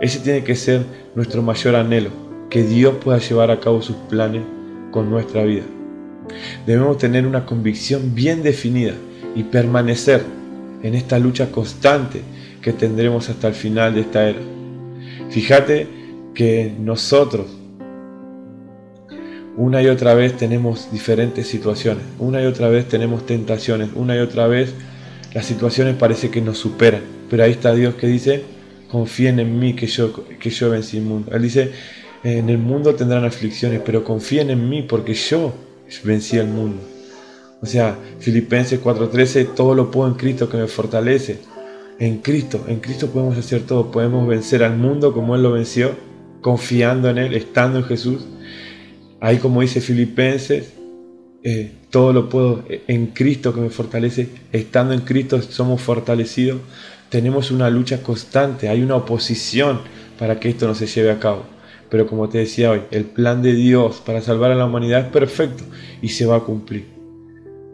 Ese 0.00 0.20
tiene 0.20 0.44
que 0.44 0.54
ser 0.54 0.86
nuestro 1.16 1.42
mayor 1.42 1.74
anhelo, 1.74 2.10
que 2.48 2.62
Dios 2.62 2.94
pueda 3.04 3.18
llevar 3.18 3.50
a 3.50 3.58
cabo 3.58 3.82
sus 3.82 3.96
planes 4.08 4.44
con 4.92 5.10
nuestra 5.10 5.42
vida. 5.42 5.64
Debemos 6.66 6.98
tener 6.98 7.26
una 7.26 7.44
convicción 7.44 8.14
bien 8.14 8.44
definida 8.44 8.94
y 9.34 9.42
permanecer 9.42 10.22
en 10.84 10.94
esta 10.94 11.18
lucha 11.18 11.50
constante 11.50 12.22
que 12.62 12.72
tendremos 12.72 13.28
hasta 13.28 13.48
el 13.48 13.54
final 13.54 13.94
de 13.94 14.02
esta 14.02 14.28
era. 14.28 14.40
Fíjate 15.30 15.88
que 16.32 16.72
nosotros, 16.78 17.46
Una 19.58 19.82
y 19.82 19.88
otra 19.88 20.14
vez 20.14 20.36
tenemos 20.36 20.92
diferentes 20.92 21.48
situaciones, 21.48 22.04
una 22.20 22.40
y 22.40 22.46
otra 22.46 22.68
vez 22.68 22.86
tenemos 22.86 23.26
tentaciones, 23.26 23.90
una 23.96 24.14
y 24.14 24.20
otra 24.20 24.46
vez 24.46 24.72
las 25.34 25.46
situaciones 25.46 25.96
parece 25.96 26.30
que 26.30 26.40
nos 26.40 26.58
superan, 26.58 27.02
pero 27.28 27.42
ahí 27.42 27.50
está 27.50 27.74
Dios 27.74 27.96
que 27.96 28.06
dice, 28.06 28.44
confíen 28.88 29.40
en 29.40 29.58
mí 29.58 29.74
que 29.74 29.88
yo, 29.88 30.12
que 30.38 30.50
yo 30.50 30.70
vencí 30.70 30.98
el 30.98 31.02
mundo. 31.02 31.32
Él 31.34 31.42
dice, 31.42 31.72
en 32.22 32.48
el 32.50 32.58
mundo 32.58 32.94
tendrán 32.94 33.24
aflicciones, 33.24 33.80
pero 33.84 34.04
confíen 34.04 34.50
en 34.50 34.68
mí 34.68 34.82
porque 34.82 35.14
yo 35.14 35.52
vencí 36.04 36.36
el 36.36 36.46
mundo. 36.46 36.80
O 37.60 37.66
sea, 37.66 37.98
Filipenses 38.20 38.80
4:13, 38.80 39.56
todo 39.56 39.74
lo 39.74 39.90
puedo 39.90 40.08
en 40.08 40.14
Cristo 40.14 40.48
que 40.48 40.56
me 40.56 40.68
fortalece. 40.68 41.40
En 41.98 42.18
Cristo, 42.18 42.64
en 42.68 42.78
Cristo 42.78 43.08
podemos 43.08 43.36
hacer 43.36 43.62
todo, 43.62 43.90
podemos 43.90 44.24
vencer 44.28 44.62
al 44.62 44.76
mundo 44.76 45.12
como 45.12 45.34
Él 45.34 45.42
lo 45.42 45.50
venció, 45.50 45.96
confiando 46.42 47.10
en 47.10 47.18
Él, 47.18 47.34
estando 47.34 47.80
en 47.80 47.84
Jesús. 47.86 48.24
Ahí 49.20 49.38
como 49.38 49.60
dice 49.60 49.80
Filipenses, 49.80 50.72
eh, 51.42 51.72
todo 51.90 52.12
lo 52.12 52.28
puedo 52.28 52.64
en 52.68 53.06
Cristo 53.08 53.54
que 53.54 53.60
me 53.60 53.70
fortalece, 53.70 54.28
estando 54.52 54.94
en 54.94 55.00
Cristo 55.00 55.40
somos 55.42 55.80
fortalecidos. 55.80 56.60
Tenemos 57.08 57.50
una 57.50 57.70
lucha 57.70 58.02
constante, 58.02 58.68
hay 58.68 58.82
una 58.82 58.96
oposición 58.96 59.80
para 60.18 60.38
que 60.38 60.50
esto 60.50 60.66
no 60.66 60.74
se 60.74 60.86
lleve 60.86 61.10
a 61.10 61.18
cabo. 61.18 61.44
Pero 61.90 62.06
como 62.06 62.28
te 62.28 62.38
decía 62.38 62.70
hoy, 62.70 62.82
el 62.90 63.04
plan 63.04 63.42
de 63.42 63.54
Dios 63.54 64.02
para 64.04 64.20
salvar 64.20 64.50
a 64.50 64.54
la 64.54 64.66
humanidad 64.66 65.06
es 65.06 65.12
perfecto 65.12 65.64
y 66.02 66.10
se 66.10 66.26
va 66.26 66.36
a 66.36 66.40
cumplir. 66.40 66.84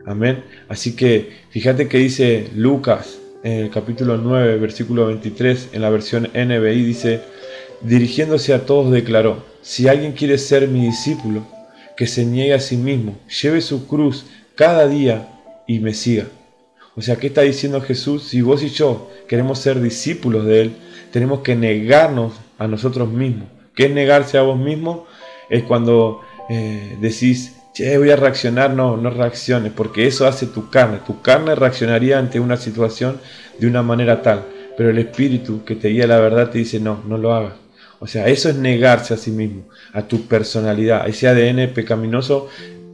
Amén. 0.06 0.44
Así 0.68 0.94
que 0.94 1.30
fíjate 1.50 1.88
que 1.88 1.98
dice 1.98 2.48
Lucas 2.54 3.18
en 3.42 3.64
el 3.64 3.70
capítulo 3.70 4.16
9, 4.16 4.58
versículo 4.58 5.06
23, 5.06 5.70
en 5.72 5.82
la 5.82 5.90
versión 5.90 6.30
NBI, 6.32 6.82
dice, 6.82 7.20
dirigiéndose 7.84 8.54
a 8.54 8.66
todos 8.66 8.90
declaró, 8.90 9.44
si 9.62 9.88
alguien 9.88 10.12
quiere 10.12 10.38
ser 10.38 10.68
mi 10.68 10.86
discípulo, 10.86 11.42
que 11.96 12.06
se 12.06 12.24
niegue 12.24 12.54
a 12.54 12.60
sí 12.60 12.76
mismo, 12.76 13.16
lleve 13.42 13.60
su 13.60 13.86
cruz 13.86 14.26
cada 14.56 14.88
día 14.88 15.28
y 15.66 15.78
me 15.78 15.94
siga. 15.94 16.26
O 16.96 17.02
sea, 17.02 17.16
¿qué 17.16 17.28
está 17.28 17.42
diciendo 17.42 17.80
Jesús? 17.80 18.24
Si 18.24 18.42
vos 18.42 18.62
y 18.62 18.68
yo 18.68 19.10
queremos 19.28 19.58
ser 19.58 19.80
discípulos 19.80 20.44
de 20.46 20.62
Él, 20.62 20.72
tenemos 21.12 21.40
que 21.40 21.56
negarnos 21.56 22.34
a 22.58 22.66
nosotros 22.66 23.08
mismos. 23.08 23.48
¿Qué 23.74 23.86
es 23.86 23.90
negarse 23.92 24.38
a 24.38 24.42
vos 24.42 24.58
mismo? 24.58 25.06
Es 25.50 25.64
cuando 25.64 26.20
eh, 26.48 26.96
decís, 27.00 27.56
che, 27.72 27.98
voy 27.98 28.10
a 28.10 28.16
reaccionar, 28.16 28.70
no, 28.70 28.96
no 28.96 29.10
reacciones, 29.10 29.72
porque 29.72 30.06
eso 30.06 30.26
hace 30.26 30.46
tu 30.46 30.70
carne. 30.70 30.98
Tu 31.04 31.20
carne 31.20 31.54
reaccionaría 31.54 32.18
ante 32.18 32.38
una 32.38 32.56
situación 32.56 33.20
de 33.58 33.66
una 33.66 33.82
manera 33.82 34.22
tal, 34.22 34.44
pero 34.76 34.90
el 34.90 34.98
espíritu 34.98 35.64
que 35.64 35.74
te 35.74 35.88
guía 35.88 36.06
la 36.06 36.20
verdad 36.20 36.50
te 36.50 36.58
dice, 36.58 36.78
no, 36.78 37.02
no 37.06 37.18
lo 37.18 37.34
hagas. 37.34 37.63
O 38.04 38.06
sea, 38.06 38.28
eso 38.28 38.50
es 38.50 38.56
negarse 38.56 39.14
a 39.14 39.16
sí 39.16 39.30
mismo, 39.30 39.66
a 39.94 40.06
tu 40.06 40.26
personalidad. 40.26 41.08
Ese 41.08 41.26
ADN 41.26 41.72
pecaminoso 41.72 42.48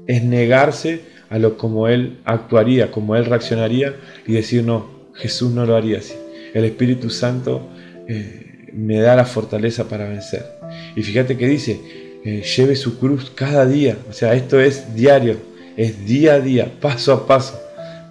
es 0.06 0.22
negarse 0.22 1.00
a 1.28 1.40
lo 1.40 1.56
como 1.56 1.88
Él 1.88 2.20
actuaría, 2.24 2.92
como 2.92 3.16
Él 3.16 3.24
reaccionaría 3.24 3.96
y 4.24 4.34
decir, 4.34 4.62
no, 4.62 5.08
Jesús 5.14 5.50
no 5.50 5.66
lo 5.66 5.74
haría 5.74 5.98
así. 5.98 6.14
El 6.54 6.64
Espíritu 6.64 7.10
Santo 7.10 7.68
eh, 8.06 8.70
me 8.72 9.00
da 9.00 9.16
la 9.16 9.24
fortaleza 9.24 9.88
para 9.88 10.08
vencer. 10.08 10.46
Y 10.94 11.02
fíjate 11.02 11.36
que 11.36 11.48
dice, 11.48 11.80
eh, 12.24 12.42
lleve 12.42 12.76
su 12.76 13.00
cruz 13.00 13.32
cada 13.34 13.66
día. 13.66 13.98
O 14.08 14.12
sea, 14.12 14.34
esto 14.34 14.60
es 14.60 14.94
diario, 14.94 15.38
es 15.76 16.06
día 16.06 16.34
a 16.34 16.40
día, 16.40 16.72
paso 16.80 17.12
a 17.12 17.26
paso, 17.26 17.60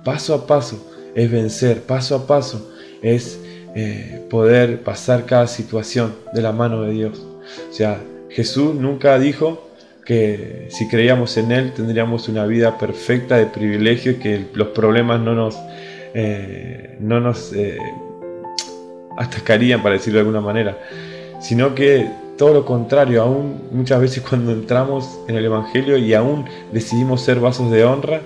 paso 0.04 0.34
a 0.34 0.46
paso, 0.46 0.86
es 1.16 1.32
vencer, 1.32 1.82
paso 1.82 2.18
a 2.18 2.28
paso, 2.28 2.70
es 3.02 3.40
eh, 3.75 4.25
poder 4.29 4.82
pasar 4.82 5.25
cada 5.25 5.47
situación 5.47 6.15
de 6.34 6.41
la 6.41 6.51
mano 6.51 6.84
de 6.84 6.91
Dios. 6.91 7.25
O 7.69 7.73
sea, 7.73 8.01
Jesús 8.29 8.75
nunca 8.75 9.17
dijo 9.19 9.69
que 10.05 10.67
si 10.69 10.88
creíamos 10.88 11.38
en 11.38 11.51
Él 11.51 11.73
tendríamos 11.73 12.27
una 12.29 12.45
vida 12.45 12.77
perfecta 12.77 13.38
de 13.38 13.45
privilegio 13.45 14.13
y 14.13 14.15
que 14.15 14.45
los 14.53 14.69
problemas 14.69 15.21
no 15.21 15.36
nos, 15.36 15.55
eh, 16.13 16.97
no 16.99 17.19
nos 17.19 17.53
atacarían, 19.17 19.84
para 19.84 19.95
decirlo 19.95 20.17
de 20.17 20.21
alguna 20.21 20.41
manera, 20.41 20.77
sino 21.41 21.75
que 21.75 22.10
todo 22.38 22.53
lo 22.53 22.65
contrario, 22.65 23.21
aún 23.21 23.63
muchas 23.71 23.99
veces 23.99 24.23
cuando 24.27 24.53
entramos 24.53 25.19
en 25.27 25.36
el 25.36 25.43
Evangelio 25.43 25.97
y 25.97 26.13
aún 26.13 26.45
decidimos 26.71 27.21
ser 27.21 27.41
vasos 27.41 27.69
de 27.69 27.84
honra, 27.84 28.21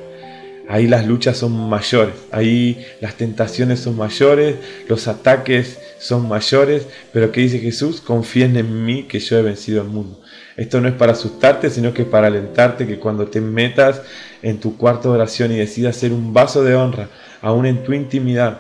ahí 0.68 0.88
las 0.88 1.06
luchas 1.08 1.38
son 1.38 1.70
mayores, 1.70 2.16
ahí 2.32 2.86
las 3.02 3.16
tentaciones 3.16 3.80
son 3.80 3.98
mayores, 3.98 4.56
los 4.88 5.08
ataques 5.08 5.80
son 6.00 6.28
mayores, 6.28 6.88
pero 7.12 7.32
¿qué 7.32 7.42
dice 7.42 7.60
Jesús? 7.60 8.02
Confíen 8.02 8.58
en 8.58 8.86
mí 8.86 9.04
que 9.04 9.20
yo 9.20 9.38
he 9.38 9.42
vencido 9.42 9.82
el 9.82 9.88
mundo. 9.88 10.20
Esto 10.56 10.82
no 10.82 10.88
es 10.88 10.94
para 10.94 11.14
asustarte, 11.14 11.70
sino 11.70 11.94
que 11.94 12.06
para 12.06 12.28
alentarte 12.28 12.86
que 12.86 13.00
cuando 13.00 13.28
te 13.28 13.42
metas 13.42 14.02
en 14.42 14.60
tu 14.60 14.78
cuarto 14.78 15.10
de 15.10 15.16
oración 15.16 15.52
y 15.52 15.58
decidas 15.58 15.96
ser 15.98 16.12
un 16.12 16.34
vaso 16.34 16.64
de 16.64 16.76
honra, 16.76 17.10
aún 17.42 17.66
en 17.66 17.84
tu 17.84 17.94
intimidad 17.94 18.60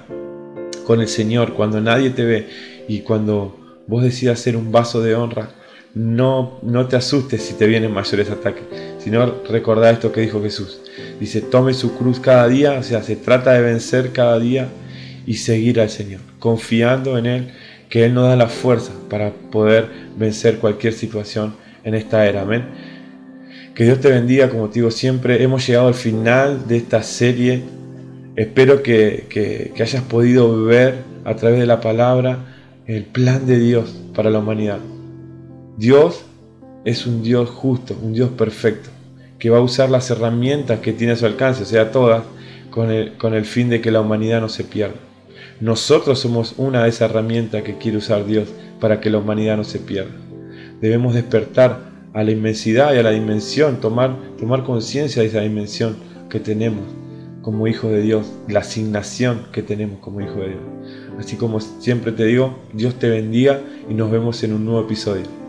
con 0.85 1.01
el 1.01 1.07
Señor, 1.07 1.53
cuando 1.53 1.79
nadie 1.81 2.09
te 2.09 2.23
ve 2.23 2.47
y 2.87 3.01
cuando 3.01 3.83
vos 3.87 4.03
decidas 4.03 4.39
ser 4.39 4.57
un 4.57 4.71
vaso 4.71 5.01
de 5.01 5.15
honra, 5.15 5.49
no, 5.93 6.59
no 6.63 6.87
te 6.87 6.95
asustes 6.95 7.43
si 7.43 7.53
te 7.53 7.67
vienen 7.67 7.93
mayores 7.93 8.29
ataques, 8.29 8.63
sino 9.03 9.43
recordá 9.49 9.91
esto 9.91 10.11
que 10.11 10.21
dijo 10.21 10.41
Jesús. 10.41 10.79
Dice, 11.19 11.41
tome 11.41 11.73
su 11.73 11.95
cruz 11.95 12.19
cada 12.19 12.47
día, 12.47 12.79
o 12.79 12.83
sea, 12.83 13.03
se 13.03 13.15
trata 13.15 13.51
de 13.53 13.61
vencer 13.61 14.11
cada 14.11 14.39
día 14.39 14.69
y 15.25 15.35
seguir 15.35 15.81
al 15.81 15.89
Señor, 15.89 16.21
confiando 16.39 17.17
en 17.17 17.25
Él, 17.25 17.47
que 17.89 18.05
Él 18.05 18.13
nos 18.13 18.27
da 18.29 18.35
la 18.35 18.47
fuerza 18.47 18.93
para 19.09 19.31
poder 19.31 19.89
vencer 20.17 20.59
cualquier 20.59 20.93
situación 20.93 21.55
en 21.83 21.95
esta 21.95 22.25
era. 22.25 22.43
Amén. 22.43 22.63
Que 23.75 23.83
Dios 23.83 23.99
te 23.99 24.09
bendiga, 24.09 24.49
como 24.49 24.69
te 24.69 24.75
digo 24.75 24.91
siempre, 24.91 25.43
hemos 25.43 25.67
llegado 25.67 25.87
al 25.87 25.93
final 25.95 26.67
de 26.67 26.77
esta 26.77 27.03
serie. 27.03 27.61
Espero 28.35 28.83
que, 28.83 29.25
que 29.29 29.83
hayas 29.83 30.03
podido 30.03 30.63
ver 30.63 30.95
a 31.25 31.35
través 31.35 31.59
de 31.59 31.65
la 31.65 31.81
palabra 31.81 32.39
el 32.87 33.03
plan 33.03 33.45
de 33.45 33.59
Dios 33.59 33.95
para 34.15 34.29
la 34.29 34.39
humanidad. 34.39 34.79
Dios 35.77 36.23
es 36.85 37.05
un 37.05 37.23
Dios 37.23 37.49
justo, 37.49 37.95
un 38.01 38.13
Dios 38.13 38.29
perfecto, 38.31 38.89
que 39.39 39.49
va 39.49 39.57
a 39.57 39.61
usar 39.61 39.89
las 39.89 40.09
herramientas 40.09 40.79
que 40.79 40.93
tiene 40.93 41.13
a 41.13 41.15
su 41.15 41.25
alcance, 41.25 41.63
o 41.63 41.65
sea, 41.65 41.91
todas, 41.91 42.23
con 42.69 42.91
el, 42.91 43.13
con 43.17 43.33
el 43.33 43.45
fin 43.45 43.69
de 43.69 43.81
que 43.81 43.91
la 43.91 44.01
humanidad 44.01 44.41
no 44.41 44.49
se 44.49 44.63
pierda. 44.63 44.95
Nosotros 45.59 46.19
somos 46.19 46.55
una 46.57 46.83
de 46.83 46.89
esas 46.89 47.09
herramientas 47.09 47.63
que 47.63 47.77
quiere 47.77 47.97
usar 47.97 48.25
Dios 48.25 48.49
para 48.79 48.99
que 48.99 49.09
la 49.09 49.19
humanidad 49.19 49.57
no 49.57 49.63
se 49.63 49.79
pierda. 49.79 50.11
Debemos 50.81 51.13
despertar 51.13 51.91
a 52.13 52.23
la 52.23 52.31
inmensidad 52.31 52.93
y 52.93 52.97
a 52.97 53.03
la 53.03 53.11
dimensión, 53.11 53.79
tomar, 53.79 54.15
tomar 54.37 54.63
conciencia 54.63 55.21
de 55.21 55.29
esa 55.29 55.41
dimensión 55.41 55.95
que 56.29 56.39
tenemos 56.39 56.83
como 57.41 57.67
hijo 57.67 57.89
de 57.89 58.01
Dios, 58.01 58.25
la 58.47 58.61
asignación 58.61 59.47
que 59.51 59.61
tenemos 59.61 59.99
como 59.99 60.21
hijo 60.21 60.35
de 60.35 60.49
Dios. 60.49 60.61
Así 61.19 61.35
como 61.35 61.59
siempre 61.59 62.11
te 62.11 62.25
digo, 62.25 62.57
Dios 62.73 62.95
te 62.95 63.09
bendiga 63.09 63.61
y 63.89 63.93
nos 63.93 64.09
vemos 64.09 64.43
en 64.43 64.53
un 64.53 64.65
nuevo 64.65 64.81
episodio. 64.81 65.42